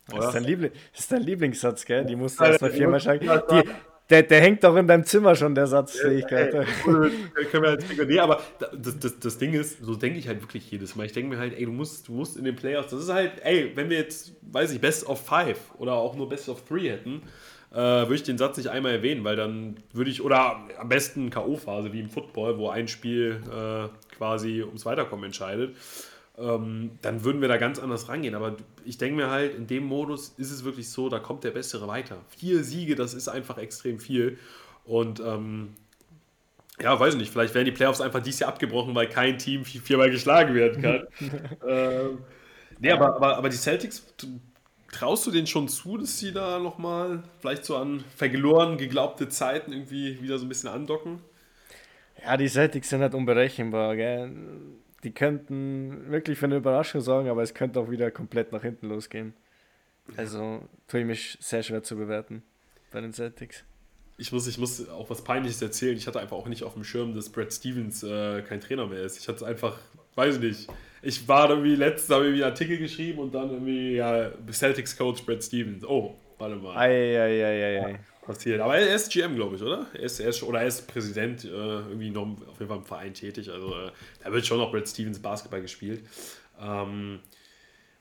[0.07, 2.05] Das ist, dein Liebling, das ist dein Lieblingssatz, gell?
[2.05, 3.29] Die musst du erstmal viermal schlagen.
[3.51, 3.63] Die,
[4.09, 6.65] der, der hängt doch in deinem Zimmer schon, der Satz, sehe ich gerade.
[6.83, 8.41] Können wir halt, nee, aber
[8.75, 11.05] das, das, das Ding ist, so denke ich halt wirklich jedes Mal.
[11.05, 13.33] Ich denke mir halt, ey, du musst, du musst in den Playoffs, das ist halt,
[13.43, 16.89] ey, wenn wir jetzt, weiß ich, Best of Five oder auch nur Best of Three
[16.89, 17.21] hätten,
[17.71, 21.29] äh, würde ich den Satz nicht einmal erwähnen, weil dann würde ich, oder am besten
[21.29, 25.75] K.O.-Phase wie im Football, wo ein Spiel äh, quasi ums Weiterkommen entscheidet
[26.39, 28.35] ähm, dann würden wir da ganz anders rangehen.
[28.35, 31.51] Aber ich denke mir halt, in dem Modus ist es wirklich so, da kommt der
[31.51, 32.17] Bessere weiter.
[32.29, 34.37] Vier Siege, das ist einfach extrem viel.
[34.85, 35.75] Und ähm,
[36.81, 39.65] ja, weiß ich nicht, vielleicht werden die Playoffs einfach dieses Jahr abgebrochen, weil kein Team
[39.65, 41.07] viermal geschlagen werden kann.
[41.67, 42.19] ähm,
[42.79, 44.03] nee, aber, aber, aber die Celtics,
[44.91, 49.73] traust du denen schon zu, dass sie da nochmal vielleicht so an verloren geglaubte Zeiten
[49.73, 51.19] irgendwie wieder so ein bisschen andocken?
[52.23, 54.31] Ja, die Celtics sind halt unberechenbar, gell?
[55.03, 58.89] Die könnten wirklich für eine Überraschung sorgen, aber es könnte auch wieder komplett nach hinten
[58.89, 59.33] losgehen.
[60.17, 62.43] Also tue ich mich sehr schwer zu bewerten
[62.91, 63.63] bei den Celtics.
[64.17, 65.95] Ich muss, ich muss auch was Peinliches erzählen.
[65.95, 69.03] Ich hatte einfach auch nicht auf dem Schirm, dass Brad Stevens äh, kein Trainer mehr
[69.03, 69.17] ist.
[69.17, 69.79] Ich hatte es einfach,
[70.15, 70.69] weiß ich nicht.
[71.01, 75.25] Ich war irgendwie letztens, habe irgendwie einen Artikel geschrieben und dann irgendwie, ja, Celtics Coach
[75.25, 75.85] Brad Stevens.
[75.85, 76.75] Oh, warte mal.
[76.75, 77.91] Eieieiei.
[77.91, 78.61] Ja, passiert.
[78.61, 79.87] Aber er ist GM, glaube ich, oder?
[79.93, 82.85] Er ist, er ist, oder er ist Präsident, äh, irgendwie noch auf jeden Fall im
[82.85, 83.49] Verein tätig.
[83.49, 83.91] Also äh,
[84.23, 86.03] da wird schon noch Brad Stevens Basketball gespielt.
[86.61, 87.19] Ähm,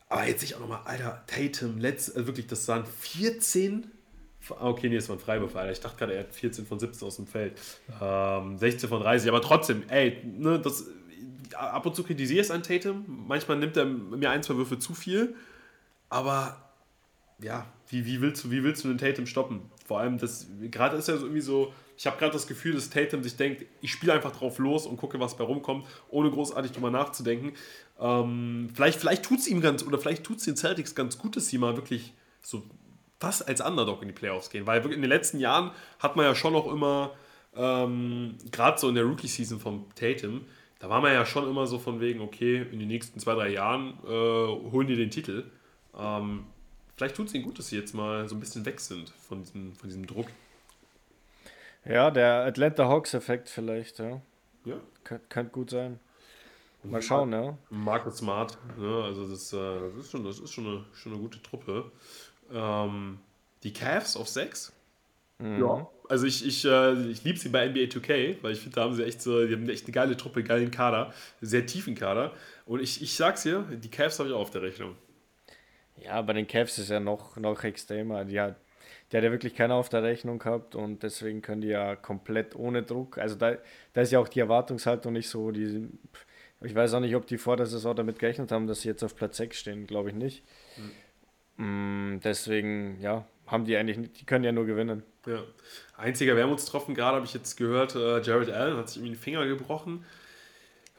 [0.09, 3.91] aber jetzt sich auch nochmal, Alter, Tatum, letzt, also wirklich, das waren 14
[4.51, 5.73] Ah, okay, nee, es war ein Freiwurf, Alter.
[5.73, 7.61] Ich dachte gerade, er hat 14 von 17 aus dem Feld.
[8.01, 10.87] Ähm, 16 von 30, aber trotzdem, ey, ne, das,
[11.55, 13.05] ab und zu kritisiere ich es an Tatum.
[13.27, 15.35] Manchmal nimmt er mir ein, zwei Würfe zu viel.
[16.09, 16.68] Aber
[17.41, 19.63] ja, wie, wie, willst, du, wie willst du den Tatum stoppen?
[19.87, 22.91] Vor allem, das gerade ist ja so irgendwie so, ich habe gerade das Gefühl, dass
[22.91, 26.73] Tatum sich denkt, ich spiele einfach drauf los und gucke, was bei rumkommt, ohne großartig
[26.73, 27.53] drüber nachzudenken.
[28.01, 31.37] Ähm, vielleicht vielleicht tut es ihm ganz, oder vielleicht tut es den Celtics ganz gut,
[31.37, 32.63] dass sie mal wirklich so
[33.19, 34.67] fast als Underdog in die Playoffs gehen.
[34.67, 37.13] Weil in den letzten Jahren hat man ja schon noch immer,
[37.57, 40.43] ähm, gerade so in der Rookie-Season von Tatum,
[40.79, 43.49] da war man ja schon immer so von wegen, okay, in den nächsten zwei, drei
[43.49, 45.45] Jahren äh, holen die den Titel.
[45.99, 46.45] Ähm,
[46.99, 49.43] vielleicht tut es ihnen gut, dass sie jetzt mal so ein bisschen weg sind von
[49.43, 50.27] diesem, von diesem Druck.
[51.85, 54.21] Ja, der Atlanta Hawks-Effekt vielleicht, ja.
[54.65, 54.81] Ja.
[55.05, 56.01] Könnte gut sein.
[56.83, 57.57] Mal schauen, ja.
[57.71, 59.03] Marcus Smart, ne?
[59.05, 61.91] also das, äh, das, ist schon, das ist schon eine, schon eine gute Truppe.
[62.53, 63.19] Ähm,
[63.63, 64.73] die Cavs auf 6.
[65.39, 65.61] Mhm.
[65.61, 65.89] Ja.
[66.09, 68.95] Also ich, ich, äh, ich liebe sie bei NBA 2K, weil ich finde, da haben
[68.95, 72.33] sie echt so, die haben echt eine geile Truppe, geilen Kader, sehr tiefen Kader.
[72.67, 74.97] Und ich, ich sag's dir, die Cavs habe ich auch auf der Rechnung.
[76.05, 78.25] Ja, bei den Cavs ist ja noch, noch extremer.
[78.25, 78.57] Die hat,
[79.11, 82.55] die hat ja wirklich keiner auf der Rechnung gehabt und deswegen können die ja komplett
[82.55, 83.19] ohne Druck.
[83.19, 83.57] Also da,
[83.93, 85.51] da ist ja auch die Erwartungshaltung nicht so.
[85.51, 85.89] Die,
[86.61, 89.03] ich weiß auch nicht, ob die vor der Saison damit gerechnet haben, dass sie jetzt
[89.03, 90.45] auf Platz 6 stehen, glaube ich nicht.
[91.57, 92.21] Mhm.
[92.23, 95.03] Deswegen, ja, haben die eigentlich, die können ja nur gewinnen.
[95.27, 95.43] Ja.
[95.97, 99.47] Einziger Wermutstropfen gerade habe ich jetzt gehört, äh, Jared Allen hat sich irgendwie den Finger
[99.47, 100.05] gebrochen.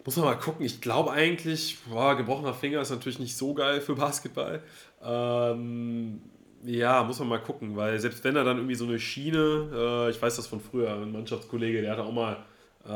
[0.09, 0.65] Muss man mal gucken.
[0.65, 4.63] Ich glaube eigentlich, boah, gebrochener Finger ist natürlich nicht so geil für Basketball.
[5.03, 6.19] Ähm,
[6.63, 10.09] ja, muss man mal gucken, weil selbst wenn er dann irgendwie so eine Schiene, äh,
[10.09, 12.37] ich weiß das von früher, ein Mannschaftskollege, der hatte auch mal
[12.85, 12.89] äh,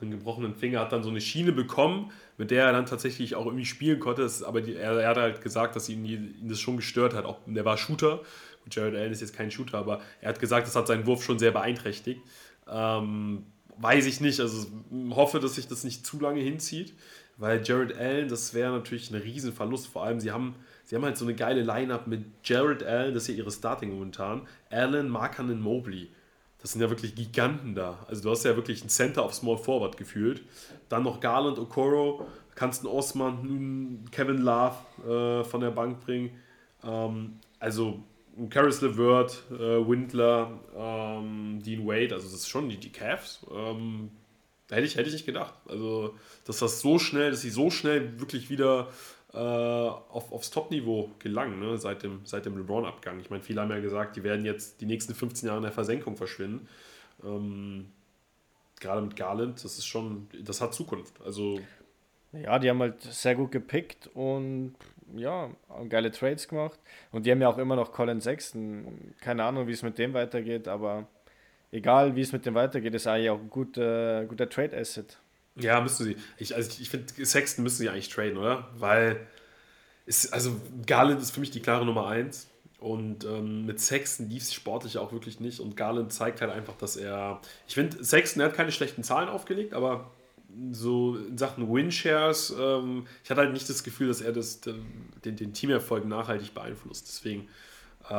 [0.00, 3.44] einen gebrochenen Finger, hat dann so eine Schiene bekommen, mit der er dann tatsächlich auch
[3.44, 4.22] irgendwie spielen konnte.
[4.22, 7.26] Das, aber die, er, er, hat halt gesagt, dass ihn, ihn das schon gestört hat.
[7.26, 8.22] Auch, der war Shooter.
[8.70, 11.38] Jared Allen ist jetzt kein Shooter, aber er hat gesagt, das hat seinen Wurf schon
[11.38, 12.22] sehr beeinträchtigt.
[12.66, 13.44] Ähm,
[13.78, 14.40] weiß ich nicht.
[14.40, 14.66] Also
[15.10, 16.94] hoffe, dass sich das nicht zu lange hinzieht,
[17.36, 19.86] weil Jared Allen, das wäre natürlich ein Riesenverlust.
[19.88, 23.24] Vor allem, sie haben, sie haben halt so eine geile Line-Up mit Jared Allen, das
[23.24, 26.08] ist ja ihre Starting momentan, Allen, Markanen, Mobley.
[26.60, 27.98] Das sind ja wirklich Giganten da.
[28.08, 30.42] Also du hast ja wirklich ein Center auf Small Forward gefühlt.
[30.88, 36.30] Dann noch Garland, Okoro, kannst einen Osman, Kevin Love äh, von der Bank bringen.
[36.82, 38.02] Ähm, also
[38.50, 43.46] Caris LeVert, äh, Windler, ähm, Dean Wade, also das ist schon die, die Cavs.
[43.52, 44.10] Ähm,
[44.70, 45.54] hätte ich, hätte ich nicht gedacht.
[45.68, 48.88] Also, dass das so schnell, dass sie so schnell wirklich wieder
[49.32, 51.78] äh, auf, aufs Top-Niveau gelangen, ne?
[51.78, 53.20] seit dem, seit dem LeBron-Abgang.
[53.20, 55.72] Ich meine, viele haben ja gesagt, die werden jetzt die nächsten 15 Jahre in der
[55.72, 56.68] Versenkung verschwinden.
[57.24, 57.86] Ähm,
[58.80, 61.20] gerade mit Garland, das ist schon, das hat Zukunft.
[61.24, 61.60] Also.
[62.42, 64.74] Ja, die haben halt sehr gut gepickt und
[65.16, 65.50] ja,
[65.88, 66.78] geile Trades gemacht.
[67.12, 69.14] Und die haben ja auch immer noch Colin Sexton.
[69.20, 71.06] Keine Ahnung, wie es mit dem weitergeht, aber
[71.72, 75.18] egal wie es mit dem weitergeht, ist eigentlich auch ein guter, guter Trade-Asset.
[75.56, 76.16] Ja, müsste sie.
[76.38, 78.68] Ich, also ich finde, Sexton müssen sie eigentlich traden, oder?
[78.76, 79.26] Weil,
[80.06, 82.50] es, also Garland ist für mich die klare Nummer 1.
[82.80, 85.60] Und ähm, mit Sexton lief es sportlich auch wirklich nicht.
[85.60, 87.40] Und Garland zeigt halt einfach, dass er.
[87.66, 90.10] Ich finde, Sexton hat keine schlechten Zahlen aufgelegt, aber
[90.70, 95.36] so in Sachen Winshares, ähm, ich hatte halt nicht das Gefühl, dass er das, den,
[95.36, 97.08] den Teamerfolg nachhaltig beeinflusst.
[97.08, 97.48] Deswegen,
[98.08, 98.12] äh,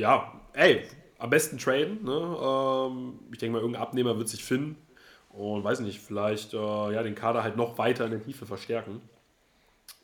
[0.00, 0.84] ja, ey,
[1.18, 2.04] am besten traden.
[2.04, 2.12] Ne?
[2.12, 4.76] Ähm, ich denke mal, irgendein Abnehmer wird sich finden.
[5.30, 6.56] Und weiß nicht, vielleicht äh,
[6.92, 9.00] ja, den Kader halt noch weiter in der Tiefe verstärken.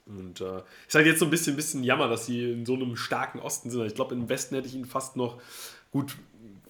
[0.07, 2.97] Und äh, ist halt jetzt so ein bisschen, bisschen Jammer, dass sie in so einem
[2.97, 3.85] starken Osten sind.
[3.85, 5.39] Ich glaube, im Westen hätte ich ihn fast noch
[5.91, 6.17] gut,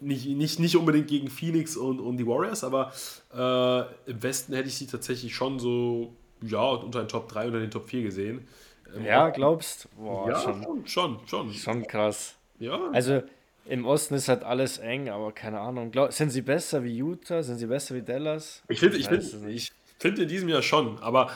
[0.01, 2.93] nicht, nicht, nicht unbedingt gegen Phoenix und, und die Warriors, aber
[3.35, 7.61] äh, im Westen hätte ich sie tatsächlich schon so, ja, unter den Top 3, unter
[7.61, 8.47] den Top 4 gesehen.
[8.95, 9.89] Ähm, ja, glaubst?
[9.97, 11.53] Boah, ja, schon, schon, schon, schon.
[11.53, 12.37] Schon krass.
[12.59, 12.91] Ja.
[12.93, 13.23] Also
[13.67, 15.91] im Osten ist halt alles eng, aber keine Ahnung.
[15.91, 17.43] Glaub, sind sie besser wie Utah?
[17.43, 18.63] Sind sie besser wie Dallas?
[18.69, 19.11] Ich finde ich
[19.47, 21.31] ich find in diesem Jahr schon, aber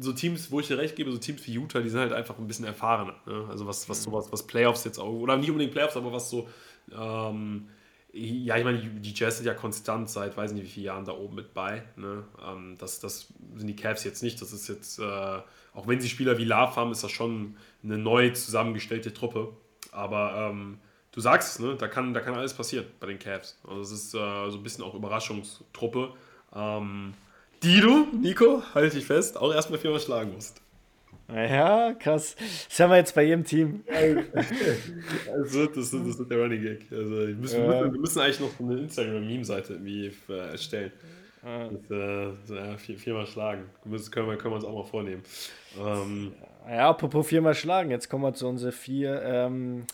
[0.00, 2.38] so Teams, wo ich dir recht gebe, so Teams wie Utah, die sind halt einfach
[2.38, 3.14] ein bisschen erfahrener.
[3.26, 3.46] Ne?
[3.50, 4.10] Also was, was mhm.
[4.10, 6.48] sowas, was Playoffs jetzt auch, oder nicht unbedingt Playoffs, aber was so,
[6.92, 7.68] ähm,
[8.16, 11.12] ja, ich meine, die Jazz sind ja konstant seit weiß nicht wie vielen Jahren da
[11.12, 11.82] oben mit bei.
[11.96, 12.24] Ne?
[12.46, 14.40] Ähm, das, das sind die Cavs jetzt nicht.
[14.40, 17.98] Das ist jetzt, äh, auch wenn sie Spieler wie Love haben, ist das schon eine
[17.98, 19.52] neu zusammengestellte Truppe.
[19.90, 20.78] Aber ähm,
[21.10, 21.74] du sagst es, ne?
[21.74, 23.58] da, kann, da kann alles passieren bei den Cavs.
[23.66, 26.12] Also es ist äh, so ein bisschen auch Überraschungstruppe,
[26.54, 27.14] ähm,
[27.64, 30.60] die du, Nico, halte dich fest, auch erstmal viermal schlagen musst.
[31.28, 32.36] Ja, krass.
[32.68, 33.82] Das haben wir jetzt bei jedem Team.
[35.32, 36.86] also, das, das, das ist der Running Gag.
[36.90, 37.92] Also, wir müssen, ja.
[37.92, 40.92] wir müssen eigentlich noch eine Instagram-Meme-Seite irgendwie äh, erstellen.
[41.42, 41.68] Ja.
[41.88, 43.64] Das, äh, vier, viermal schlagen.
[43.84, 45.22] Das können wir, können wir uns auch mal vornehmen.
[45.78, 46.32] Ähm,
[46.68, 49.86] ja, apropos viermal schlagen, jetzt kommen wir zu unseren vier ähm,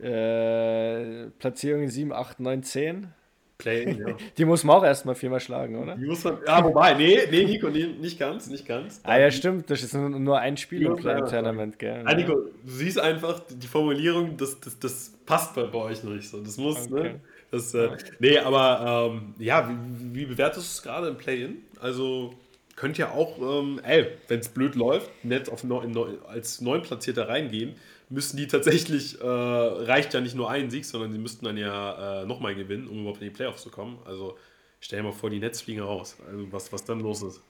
[0.00, 3.12] äh, Platzierungen 7, 8, 9, 10.
[3.58, 4.16] Play ja.
[4.38, 5.96] Die muss man auch erstmal viermal schlagen, oder?
[5.96, 9.00] Die muss man, ja, wobei, nee, nee, Nico, nee, nicht ganz, nicht ganz.
[9.02, 12.02] Ah ja, stimmt, das ist nur ein Spiel im Play-Tournament, gell?
[12.04, 16.28] Ah, Nico, du siehst einfach, die Formulierung, das, das, das passt bei, bei euch nicht
[16.28, 16.40] so.
[16.40, 16.98] Das muss, ne?
[16.98, 17.08] okay.
[17.14, 17.20] ne?
[17.50, 21.58] Das, äh, nee, aber ähm, ja, wie, wie bewertest du es gerade im Play-In?
[21.80, 22.34] Also
[22.74, 27.28] könnte ja auch, ähm, ey, wenn es blöd läuft, nett auf neun, neun, als Neunplatzierter
[27.28, 27.76] reingehen,
[28.08, 32.22] müssen die tatsächlich, äh, reicht ja nicht nur ein Sieg, sondern sie müssten dann ja
[32.22, 33.98] äh, nochmal gewinnen, um überhaupt in die Playoffs zu kommen.
[34.04, 34.38] Also
[34.80, 36.16] stell dir mal vor, die Nets fliegen raus.
[36.26, 37.42] Also was, was dann los ist.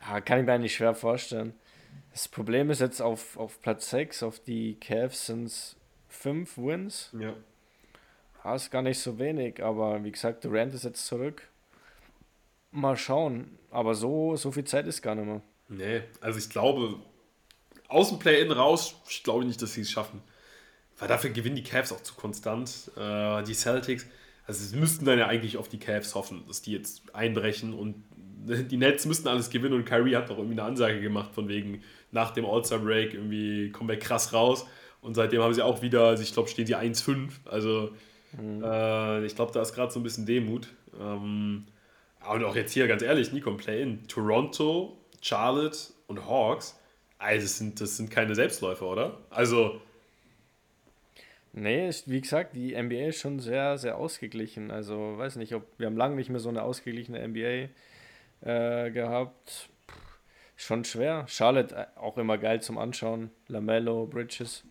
[0.00, 1.54] Ja, kann ich mir eigentlich schwer vorstellen.
[2.12, 5.76] Das Problem ist jetzt auf, auf Platz 6, auf die Cavs sind es
[6.08, 7.10] 5 Wins.
[7.18, 7.34] Ja.
[8.44, 8.54] ja.
[8.54, 11.48] Ist gar nicht so wenig, aber wie gesagt, Durant ist jetzt zurück.
[12.70, 13.58] Mal schauen.
[13.70, 15.42] Aber so, so viel Zeit ist gar nicht mehr.
[15.68, 16.98] Nee, also ich glaube,
[17.88, 20.22] aus dem Play-In raus, ich glaube nicht, dass sie es schaffen.
[20.98, 22.90] Weil dafür gewinnen die Cavs auch zu konstant.
[22.96, 24.06] Äh, die Celtics,
[24.46, 28.02] also sie müssten dann ja eigentlich auf die Cavs hoffen, dass die jetzt einbrechen und
[28.70, 31.82] die Nets müssten alles gewinnen und Kyrie hat auch irgendwie eine Ansage gemacht von wegen
[32.12, 34.66] nach dem All-Star-Break irgendwie kommen wir krass raus
[35.00, 37.90] und seitdem haben sie auch wieder, also ich glaube stehen sie 1-5, also
[38.32, 38.62] mhm.
[38.62, 40.68] äh, ich glaube da ist gerade so ein bisschen Demut.
[40.98, 41.66] Ähm,
[42.32, 46.77] und auch jetzt hier ganz ehrlich, Nico, Play-In, Toronto, Charlotte und Hawks,
[47.18, 49.18] also das sind, das sind keine Selbstläufer, oder?
[49.30, 49.80] Also.
[51.52, 54.70] Nee, wie gesagt, die NBA ist schon sehr, sehr ausgeglichen.
[54.70, 57.68] Also, weiß nicht, ob wir haben lange nicht mehr so eine ausgeglichene NBA
[58.48, 59.68] äh, gehabt.
[59.86, 59.96] Puh,
[60.56, 61.24] schon schwer.
[61.26, 63.30] Charlotte äh, auch immer geil zum Anschauen.
[63.48, 64.64] Lamello, Bridges.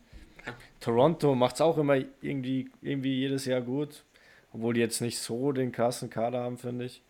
[0.79, 4.05] Toronto macht es auch immer irgendwie, irgendwie jedes Jahr gut.
[4.53, 7.01] Obwohl die jetzt nicht so den krassen Kader haben, finde ich.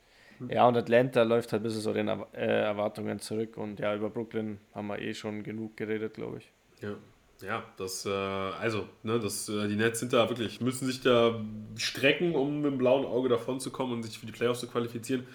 [0.50, 3.58] Ja, und Atlanta läuft halt ein bisschen so den äh, Erwartungen zurück.
[3.58, 6.52] Und ja, über Brooklyn haben wir eh schon genug geredet, glaube ich.
[6.82, 6.96] Ja.
[7.42, 11.40] Ja, das, äh, also, ne, das, äh, die Nets sind da wirklich, müssen sich da
[11.76, 14.68] strecken, um mit dem blauen Auge davon zu kommen und sich für die Playoffs zu
[14.68, 15.28] qualifizieren.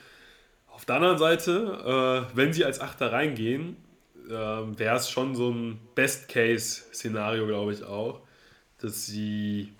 [0.67, 3.77] Auf der anderen Seite, äh, wenn sie als Achter reingehen,
[4.29, 8.23] äh, wäre es schon so ein Best-Case-Szenario, glaube ich auch,
[8.79, 9.73] dass sie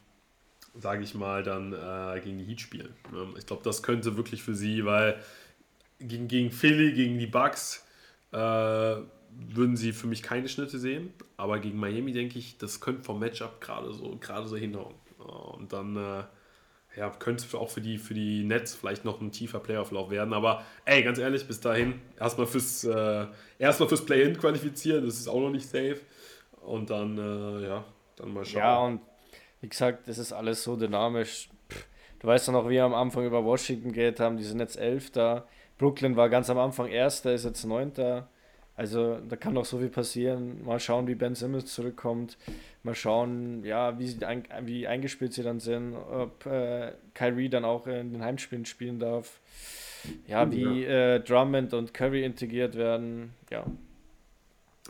[0.75, 2.95] sage ich mal, dann äh, gegen die Heat spielen.
[3.13, 3.29] Ne?
[3.39, 5.19] Ich glaube, das könnte wirklich für sie, weil
[5.99, 7.87] gegen, gegen Philly, gegen die Bucks
[8.33, 13.03] äh, würden sie für mich keine Schnitte sehen, aber gegen Miami denke ich, das könnte
[13.03, 14.95] vom Matchup gerade so, gerade so hinhauen.
[15.19, 16.25] Und dann äh,
[16.97, 20.35] ja, könnte es auch für die, für die Nets vielleicht noch ein tiefer Playoff-Lauf werden.
[20.35, 23.27] Aber ey, ganz ehrlich, bis dahin erstmal fürs, äh,
[23.59, 26.01] erstmal fürs Play-In qualifizieren, das ist auch noch nicht safe.
[26.61, 27.85] Und dann, äh, ja,
[28.17, 28.61] dann mal schauen.
[28.61, 29.01] Ja, und
[29.63, 31.49] wie gesagt, das ist alles so dynamisch.
[32.19, 34.77] Du weißt doch noch, wie wir am Anfang über Washington geht haben, die sind jetzt
[34.77, 35.47] Elfter.
[35.79, 38.29] Brooklyn war ganz am Anfang Erster, ist jetzt Neunter.
[38.75, 40.65] Also da kann noch so viel passieren.
[40.65, 42.39] Mal schauen, wie Ben Simmons zurückkommt.
[42.83, 45.95] Mal schauen, ja, wie, sie ein, wie eingespielt sie dann sind.
[45.95, 49.41] Ob äh, Kyrie dann auch in den Heimspielen spielen darf.
[50.27, 53.35] Ja, wie Äh, Drummond und Curry integriert werden.
[53.51, 53.65] Ja,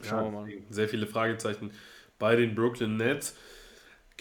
[0.02, 0.48] schauen ja, wir mal.
[0.70, 1.72] Sehr viele Fragezeichen
[2.18, 3.36] bei den Brooklyn Nets.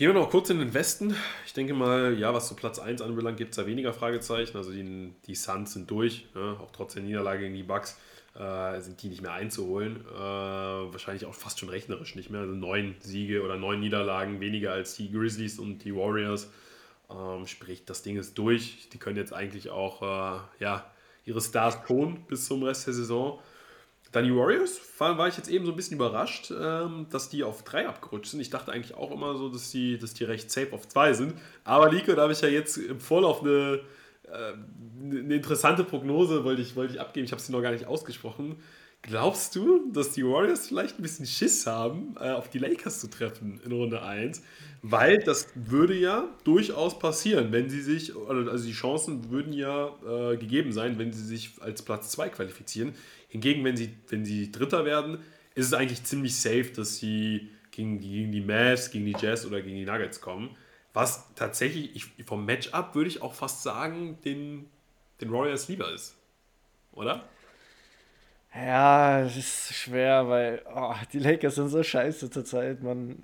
[0.02, 1.16] Gehen wir noch kurz in den Westen.
[1.46, 4.58] Ich denke mal, ja, was so Platz 1 anbelangt, gibt es da weniger Fragezeichen.
[4.58, 6.58] Also die, die Suns sind durch, ne?
[6.60, 8.00] auch trotz der Niederlage gegen die Bucks
[8.34, 9.98] äh, sind die nicht mehr einzuholen.
[10.12, 12.42] Äh, wahrscheinlich auch fast schon rechnerisch nicht mehr.
[12.42, 16.50] Also neun Siege oder neun Niederlagen weniger als die Grizzlies und die Warriors.
[17.12, 18.90] Ähm, sprich, das Ding ist durch.
[18.92, 20.92] Die können jetzt eigentlich auch äh, ja,
[21.26, 23.40] ihre Stars tun bis zum Rest der Saison.
[24.12, 27.43] Dann die Warriors, war, war ich jetzt eben so ein bisschen überrascht, ähm, dass die
[27.43, 28.41] auf 3 abgerutscht sind.
[28.41, 31.34] Ich dachte eigentlich auch immer so, dass die, dass die recht safe auf 2 sind.
[31.63, 33.82] Aber Nico, da habe ich ja jetzt im Vorlauf eine,
[34.24, 34.54] äh,
[35.02, 37.26] eine interessante Prognose, wollte ich, wollte ich abgeben.
[37.26, 38.58] Ich habe sie noch gar nicht ausgesprochen.
[39.04, 43.10] Glaubst du, dass die Warriors vielleicht ein bisschen Schiss haben, äh, auf die Lakers zu
[43.10, 44.43] treffen in Runde 1?
[44.84, 50.38] Weil das würde ja durchaus passieren, wenn sie sich, also die Chancen würden ja äh,
[50.38, 52.93] gegeben sein, wenn sie sich als Platz 2 qualifizieren.
[53.32, 55.20] Hingegen, wenn sie, wenn sie Dritter werden,
[55.56, 59.62] ist es eigentlich ziemlich safe, dass sie gegen, gegen die Mavs, gegen die Jazz oder
[59.62, 60.56] gegen die Nuggets kommen.
[60.94, 64.70] Was tatsächlich ich, vom Matchup würde ich auch fast sagen, den,
[65.22, 66.17] den Warriors lieber ist.
[66.91, 67.24] Oder?
[68.54, 72.84] Ja, es ist schwer, weil oh, die Lakers sind so scheiße zurzeit.
[72.84, 73.17] Man,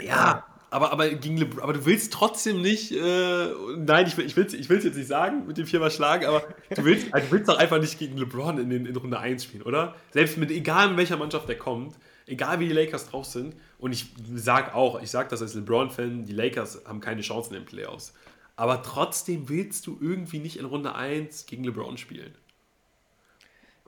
[0.00, 4.54] ja, aber, aber, gegen LeBron, aber du willst trotzdem nicht, äh, nein, ich will es
[4.54, 6.42] ich ich jetzt nicht sagen, mit dem viermal schlagen, aber
[6.74, 9.44] du willst, also du willst doch einfach nicht gegen LeBron in, den, in Runde 1
[9.44, 9.94] spielen, oder?
[10.12, 13.92] Selbst mit, egal in welcher Mannschaft der kommt, egal wie die Lakers drauf sind, und
[13.92, 17.66] ich sag auch, ich sag das als LeBron-Fan, die Lakers haben keine Chancen in den
[17.66, 18.14] Playoffs.
[18.56, 22.34] Aber trotzdem willst du irgendwie nicht in Runde 1 gegen LeBron spielen.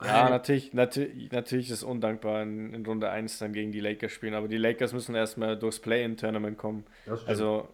[0.07, 4.13] Ja, natürlich, natürlich, natürlich ist es undankbar, in, in, Runde 1 dann gegen die Lakers
[4.13, 6.85] spielen, aber die Lakers müssen erstmal durchs Play-In-Tournament kommen.
[7.27, 7.69] Also,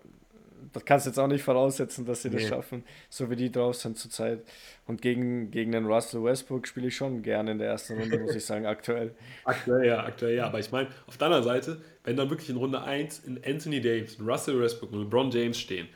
[0.72, 2.36] das kannst du jetzt auch nicht voraussetzen, dass sie nee.
[2.36, 4.42] das schaffen, so wie die drauf sind zurzeit.
[4.86, 8.34] Und gegen, gegen den Russell Westbrook spiele ich schon gerne in der ersten Runde, muss
[8.34, 9.14] ich sagen, aktuell.
[9.44, 10.46] Aktuell, ja, aktuell, ja.
[10.46, 13.80] Aber ich meine, auf der anderen Seite, wenn dann wirklich in Runde 1 in Anthony
[13.80, 15.88] Davis, Russell Westbrook und LeBron James stehen,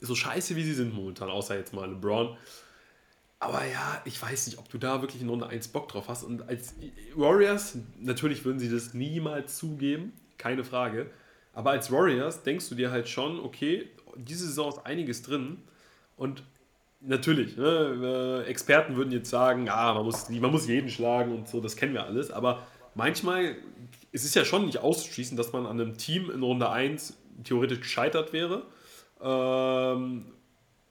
[0.00, 2.36] so scheiße wie sie sind momentan, außer jetzt mal LeBron,
[3.38, 6.24] aber ja, ich weiß nicht, ob du da wirklich in Runde 1 Bock drauf hast.
[6.24, 6.74] Und als
[7.14, 11.10] Warriors, natürlich würden sie das niemals zugeben, keine Frage.
[11.52, 15.58] Aber als Warriors denkst du dir halt schon, okay, diese Saison ist einiges drin.
[16.16, 16.42] Und
[17.00, 21.48] natürlich, ne, äh, Experten würden jetzt sagen, ja, man muss, man muss jeden schlagen und
[21.48, 22.30] so, das kennen wir alles.
[22.30, 23.56] Aber manchmal
[24.16, 27.80] es ist ja schon nicht auszuschließen, dass man an einem Team in Runde 1 theoretisch
[27.80, 28.62] gescheitert wäre.
[29.20, 30.32] Ähm,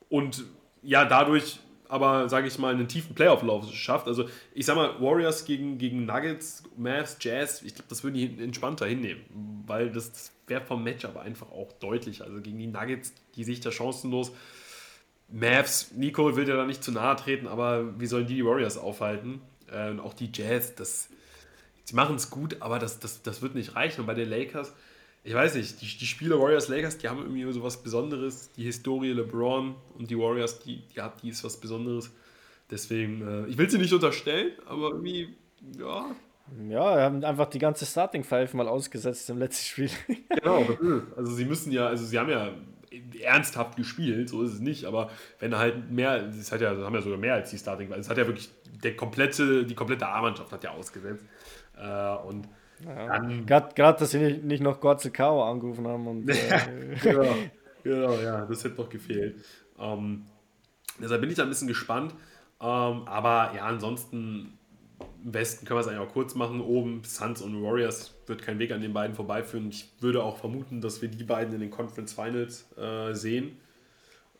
[0.08, 0.44] und
[0.82, 4.06] ja, dadurch aber, sage ich mal, einen tiefen Playoff-Lauf schafft.
[4.06, 8.42] Also, ich sag mal, Warriors gegen, gegen Nuggets, Mavs, Jazz, ich glaube, das würden die
[8.42, 12.22] entspannter hinnehmen, weil das, das wäre vom Match aber einfach auch deutlich.
[12.22, 14.32] Also, gegen die Nuggets, die sehe ich da chancenlos.
[15.28, 18.78] Mavs, Nico will ja da nicht zu nahe treten, aber wie sollen die die Warriors
[18.78, 19.40] aufhalten?
[19.70, 21.08] Äh, auch die Jazz, das,
[21.84, 24.02] sie machen es gut, aber das, das, das wird nicht reichen.
[24.02, 24.72] Und bei den Lakers,
[25.26, 28.52] ich weiß nicht, die, die Spiele Warriors Lakers, die haben irgendwie so was Besonderes.
[28.52, 32.12] Die Historie LeBron und die Warriors, die, die, hat, die ist was Besonderes.
[32.70, 35.34] Deswegen, äh, ich will sie nicht unterstellen, aber irgendwie,
[35.76, 36.14] ja.
[36.68, 39.90] Ja, wir haben einfach die ganze Starting Five mal ausgesetzt im letzten Spiel.
[40.28, 40.64] genau,
[41.16, 42.52] Also sie müssen ja, also sie haben ja
[43.20, 45.10] ernsthaft gespielt, so ist es nicht, aber
[45.40, 48.08] wenn halt mehr, das hat ja, haben ja sogar mehr als die Starting, also es
[48.08, 51.24] hat ja wirklich der komplette, die komplette A-Mannschaft hat ja ausgesetzt.
[51.76, 52.48] Äh, und
[52.84, 53.18] ja.
[53.74, 55.42] Gerade, dass sie nicht, nicht noch Gotze K.O.
[55.42, 56.06] angerufen haben.
[56.06, 57.34] Und, äh, genau,
[57.82, 59.36] genau, ja, das hätte noch gefehlt.
[59.78, 60.26] Ähm,
[61.00, 62.12] deshalb bin ich da ein bisschen gespannt.
[62.60, 64.58] Ähm, aber ja, ansonsten
[65.24, 66.60] im Westen können wir es eigentlich auch kurz machen.
[66.60, 69.68] Oben Suns und Warriors wird kein Weg an den beiden vorbeiführen.
[69.68, 73.58] Ich würde auch vermuten, dass wir die beiden in den Conference Finals äh, sehen.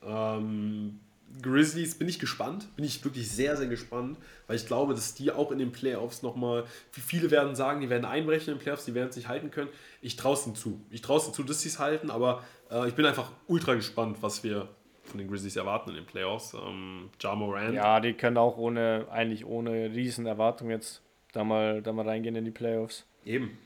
[0.02, 1.00] Ähm,
[1.42, 5.32] Grizzlies bin ich gespannt, bin ich wirklich sehr, sehr gespannt, weil ich glaube, dass die
[5.32, 8.94] auch in den Playoffs nochmal, viele werden sagen, die werden einbrechen in den Playoffs, die
[8.94, 9.68] werden es nicht halten können.
[10.00, 10.80] Ich traue es ihnen zu.
[10.90, 13.74] Ich traue es ihnen zu, dass sie es halten, aber äh, ich bin einfach ultra
[13.74, 14.68] gespannt, was wir
[15.04, 16.54] von den Grizzlies erwarten in den Playoffs.
[16.54, 17.74] Ähm, ja Morant.
[17.74, 22.36] Ja, die können auch ohne, eigentlich ohne riesen Erwartung jetzt da mal, da mal reingehen
[22.36, 23.04] in die Playoffs.
[23.24, 23.58] Eben.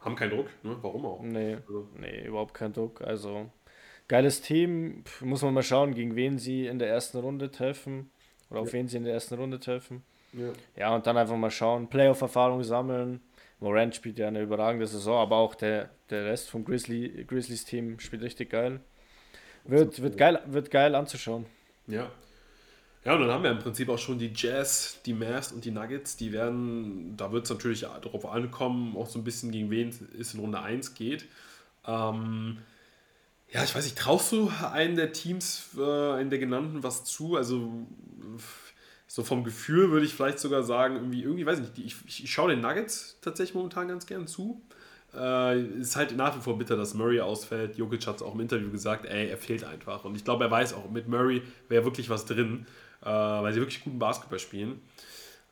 [0.00, 0.76] Haben keinen Druck, ne?
[0.82, 1.22] Warum auch?
[1.22, 1.88] Nee, also.
[1.96, 3.02] nee, überhaupt keinen Druck.
[3.02, 3.50] Also
[4.08, 8.10] Geiles Team, muss man mal schauen, gegen wen sie in der ersten Runde treffen
[8.50, 10.02] oder auf wen sie in der ersten Runde treffen.
[10.32, 13.20] Ja, ja und dann einfach mal schauen, Playoff-Erfahrung sammeln.
[13.60, 17.98] Morant spielt ja eine überragende Saison, aber auch der, der Rest vom Grizzly, Grizzlies Team
[18.00, 18.80] spielt richtig geil.
[19.64, 21.46] Wird, wird, geil, wird geil anzuschauen.
[21.86, 22.10] Ja.
[23.04, 25.72] Ja, und dann haben wir im Prinzip auch schon die Jazz, die Mavs und die
[25.72, 26.16] Nuggets.
[26.16, 29.88] Die werden, da wird es natürlich darauf ankommen, auch so ein bisschen gegen wen
[30.18, 31.26] es in Runde 1 geht.
[31.84, 32.58] Ähm,
[33.52, 37.36] ja, ich weiß nicht, traust du einen der Teams, äh, einen der genannten, was zu?
[37.36, 37.70] Also
[39.06, 42.32] so vom Gefühl würde ich vielleicht sogar sagen, irgendwie, irgendwie weiß ich nicht, ich, ich,
[42.32, 44.62] schaue den Nuggets tatsächlich momentan ganz gern zu.
[45.14, 47.76] Äh, ist halt nach wie vor bitter, dass Murray ausfällt.
[47.76, 50.04] Jokic hat es auch im Interview gesagt, ey, er fehlt einfach.
[50.06, 52.66] Und ich glaube, er weiß auch, mit Murray wäre wirklich was drin,
[53.02, 54.80] äh, weil sie wirklich guten Basketball spielen.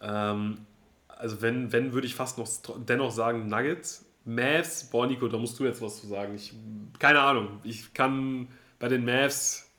[0.00, 0.64] Ähm,
[1.06, 5.58] also wenn, wenn würde ich fast noch dennoch sagen Nuggets, Mavs, boah Nico, da musst
[5.58, 6.34] du jetzt was zu sagen.
[6.34, 6.52] Ich,
[6.98, 9.70] keine Ahnung, ich kann bei den Mavs,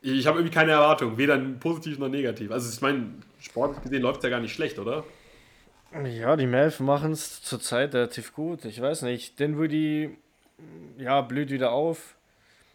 [0.00, 2.50] ich habe irgendwie keine Erwartung, weder positiv noch negativ.
[2.50, 5.04] Also ich meine, sportlich gesehen läuft es ja gar nicht schlecht, oder?
[6.04, 8.64] Ja, die Mavs machen es zurzeit relativ gut.
[8.64, 10.10] Ich weiß nicht, den würde
[10.98, 12.16] ja, blüht wieder auf.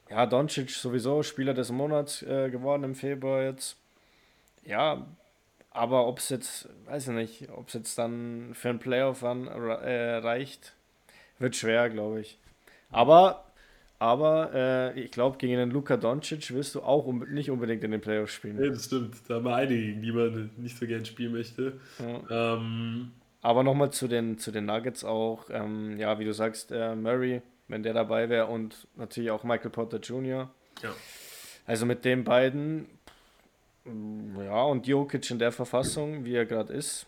[0.09, 3.77] Ja, Doncic sowieso Spieler des Monats äh, geworden im Februar jetzt.
[4.63, 5.05] Ja,
[5.79, 9.47] aber ob es jetzt, weiß ich nicht, ob es jetzt dann für einen Playoff an,
[9.47, 10.73] äh, reicht,
[11.39, 12.37] wird schwer, glaube ich.
[12.91, 13.45] Aber,
[13.97, 17.91] aber äh, ich glaube, gegen den Luka Doncic wirst du auch um, nicht unbedingt in
[17.91, 18.62] den Playoffs spielen.
[18.62, 19.15] Ja, das stimmt.
[19.29, 21.79] Da haben wir einige, gegen die man nicht so gern spielen möchte.
[21.97, 22.56] Ja.
[22.56, 23.13] Ähm.
[23.41, 27.41] Aber nochmal zu den, zu den Nuggets auch, ähm, ja, wie du sagst, äh, Murray,
[27.69, 30.49] wenn der dabei wäre und natürlich auch Michael Potter Jr.
[30.83, 30.93] Ja.
[31.65, 32.87] Also mit den beiden
[34.44, 37.06] ja, und Jokic in der Verfassung, wie er gerade ist,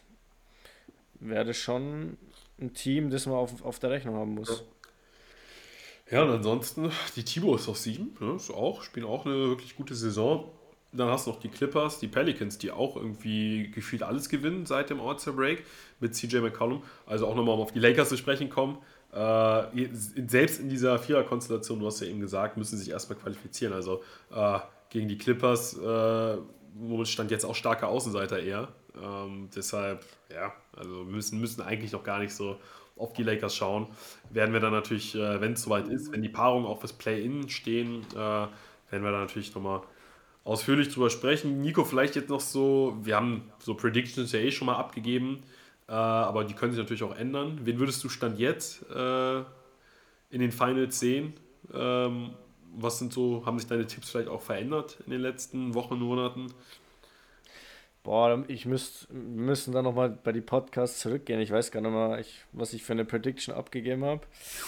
[1.19, 2.17] wäre schon
[2.59, 4.63] ein Team, das man auf, auf der Rechnung haben muss.
[6.09, 9.95] Ja, und ansonsten, die T-Bulls auf 7, ne, ist auch, spielen auch eine wirklich gute
[9.95, 10.51] Saison.
[10.91, 14.89] Dann hast du noch die Clippers, die Pelicans, die auch irgendwie gefühlt alles gewinnen seit
[14.89, 15.63] dem All-Star Break
[16.01, 16.83] mit CJ McCollum.
[17.05, 18.77] Also auch nochmal um auf die Lakers zu sprechen kommen.
[19.13, 19.87] Äh,
[20.27, 23.73] selbst in dieser Vierer-Konstellation, du hast ja eben gesagt, müssen sie sich erstmal qualifizieren.
[23.73, 24.03] Also
[24.35, 24.59] äh,
[24.89, 26.37] gegen die Clippers, äh,
[27.03, 28.69] stand jetzt auch starke Außenseiter eher.
[29.01, 32.57] Ähm, deshalb, ja, also müssen, müssen eigentlich noch gar nicht so
[32.97, 33.87] auf die Lakers schauen.
[34.29, 37.49] Werden wir dann natürlich, äh, wenn es soweit ist, wenn die Paarungen auch fürs Play-In
[37.49, 38.49] stehen, äh, werden
[38.89, 39.81] wir dann natürlich nochmal
[40.43, 41.61] ausführlich drüber sprechen.
[41.61, 45.43] Nico, vielleicht jetzt noch so, wir haben so Predictions ja eh schon mal abgegeben,
[45.87, 47.59] äh, aber die können sich natürlich auch ändern.
[47.63, 48.83] Wen würdest du Stand jetzt
[50.29, 51.33] in den Finals sehen?
[51.73, 52.31] Ähm,
[52.75, 56.47] was sind so, haben sich deine Tipps vielleicht auch verändert in den letzten Wochen, Monaten?
[58.03, 61.39] Boah, ich müsst, wir müssen dann nochmal bei die Podcasts zurückgehen.
[61.39, 64.21] Ich weiß gar nicht mal, ich, was ich für eine Prediction abgegeben habe.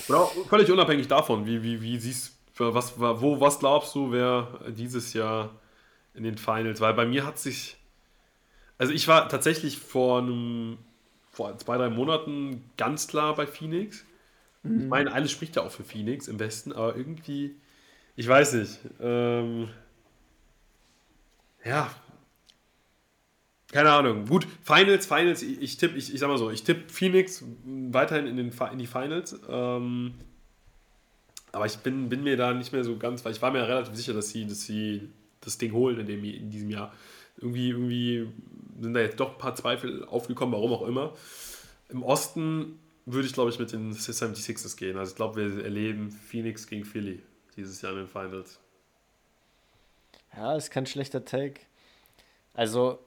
[0.08, 4.60] Oder auch völlig unabhängig davon, wie, wie, wie siehst was, wo, was glaubst du, wer
[4.68, 5.52] dieses Jahr
[6.14, 7.78] in den Finals, weil bei mir hat sich,
[8.78, 10.78] also ich war tatsächlich vor einem,
[11.32, 14.06] vor zwei, drei Monaten ganz klar bei Phoenix.
[14.62, 14.82] Mhm.
[14.82, 17.56] Ich meine, alles spricht ja auch für Phoenix im Westen, aber irgendwie,
[18.16, 19.70] ich weiß nicht, ähm,
[21.66, 21.90] ja,
[23.74, 24.26] keine Ahnung.
[24.28, 28.28] Gut, Finals, Finals, ich, ich tippe, ich, ich sag mal so, ich tippe Phoenix weiterhin
[28.28, 29.40] in, den, in die Finals.
[29.50, 30.14] Ähm,
[31.52, 33.96] aber ich bin, bin mir da nicht mehr so ganz, weil ich war mir relativ
[33.96, 35.10] sicher, dass sie, dass sie
[35.42, 36.94] das Ding holen in, dem, in diesem Jahr.
[37.38, 38.28] Irgendwie, irgendwie
[38.80, 41.16] sind da jetzt doch ein paar Zweifel aufgekommen, warum auch immer.
[41.90, 44.98] Im Osten würde ich, glaube ich, mit den 76ers gehen.
[44.98, 47.24] Also ich glaube, wir erleben Phoenix gegen Philly
[47.58, 48.60] dieses Jahr in den Finals.
[50.36, 51.62] Ja, ist kein schlechter Take.
[52.54, 53.00] Also,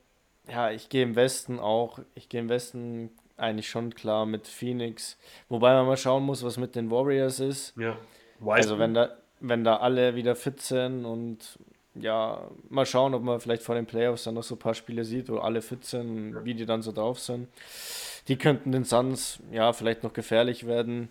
[0.49, 1.99] ja, ich gehe im Westen auch.
[2.15, 5.19] Ich gehe im Westen eigentlich schon klar mit Phoenix.
[5.49, 7.77] Wobei man mal schauen muss, was mit den Warriors ist.
[7.77, 7.97] Ja.
[8.47, 11.59] Also wenn da, wenn da alle wieder fit sind und
[11.95, 15.05] ja, mal schauen, ob man vielleicht vor den Playoffs dann noch so ein paar Spiele
[15.05, 17.49] sieht, wo alle fit sind, wie die dann so drauf sind.
[18.29, 21.09] Die könnten den Suns ja vielleicht noch gefährlich werden.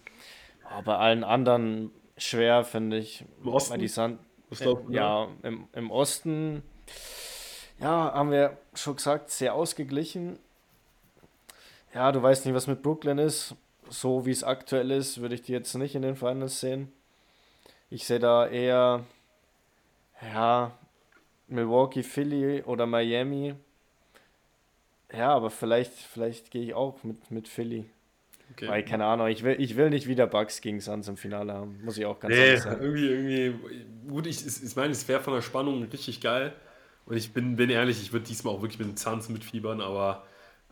[0.69, 3.25] Aber bei allen anderen schwer, finde ich.
[3.43, 3.79] Im Osten?
[3.79, 4.19] Die Sun
[4.59, 6.63] äh, ja, im, im Osten,
[7.79, 10.39] ja, haben wir schon gesagt, sehr ausgeglichen.
[11.93, 13.55] Ja, du weißt nicht, was mit Brooklyn ist.
[13.89, 16.91] So wie es aktuell ist, würde ich die jetzt nicht in den Finals sehen.
[17.89, 19.03] Ich sehe da eher
[20.21, 20.71] ja,
[21.47, 23.55] Milwaukee, Philly oder Miami.
[25.13, 27.85] Ja, aber vielleicht, vielleicht gehe ich auch mit, mit Philly.
[28.55, 28.69] Okay.
[28.69, 31.81] Weil, keine Ahnung, ich will, ich will nicht wieder Bugs gegen Suns im Finale haben.
[31.83, 32.81] Muss ich auch ganz nee, ehrlich sagen.
[32.81, 36.53] Irgendwie, irgendwie, gut, ich, ich meine, es wäre von der Spannung richtig geil.
[37.05, 40.23] Und ich bin, bin ehrlich, ich würde diesmal auch wirklich mit den Suns mitfiebern, aber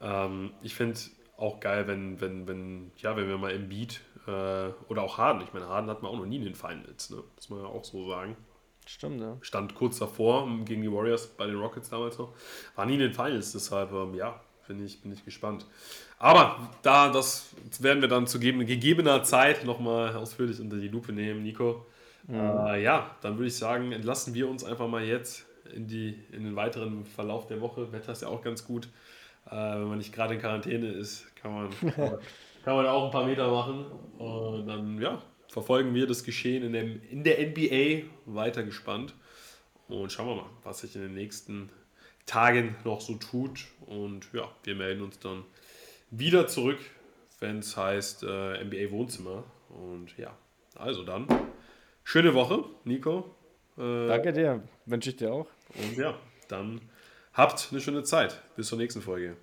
[0.01, 0.97] ähm, ich finde
[1.35, 5.43] auch geil, wenn, wenn, wenn, ja, wenn wir mal im Beat äh, oder auch Harden,
[5.43, 7.21] ich meine, Harden hat man auch noch nie in den Finals, ne?
[7.35, 8.37] muss man ja auch so sagen.
[8.85, 9.37] Stimmt, ja.
[9.41, 12.33] Stand kurz davor gegen die Warriors bei den Rockets damals noch.
[12.75, 15.65] War nie in den Finals, deshalb, ähm, ja, bin ich, bin ich gespannt.
[16.23, 17.49] Aber da, das
[17.79, 21.85] werden wir dann zu gegebener Zeit nochmal ausführlich unter die Lupe nehmen, Nico.
[22.27, 22.35] Mhm.
[22.39, 25.45] Äh, ja, dann würde ich sagen, entlassen wir uns einfach mal jetzt
[25.75, 27.91] in, die, in den weiteren Verlauf der Woche.
[27.91, 28.87] Wetter ist ja auch ganz gut.
[29.47, 31.69] Äh, wenn man nicht gerade in Quarantäne ist, kann man,
[32.63, 33.83] kann man auch ein paar Meter machen.
[34.17, 39.13] Und dann, ja, verfolgen wir das Geschehen in, dem, in der NBA weiter gespannt.
[39.89, 41.69] Und schauen wir mal, was sich in den nächsten
[42.25, 43.65] Tagen noch so tut.
[43.87, 45.43] Und ja, wir melden uns dann
[46.17, 46.79] wieder zurück,
[47.39, 49.43] wenn es heißt äh, NBA Wohnzimmer.
[49.69, 50.37] Und ja,
[50.75, 51.27] also dann,
[52.03, 53.35] schöne Woche, Nico.
[53.77, 55.47] Äh, Danke dir, wünsche ich dir auch.
[55.75, 56.15] Und ja,
[56.47, 56.81] dann
[57.33, 58.41] habt eine schöne Zeit.
[58.55, 59.35] Bis zur nächsten Folge.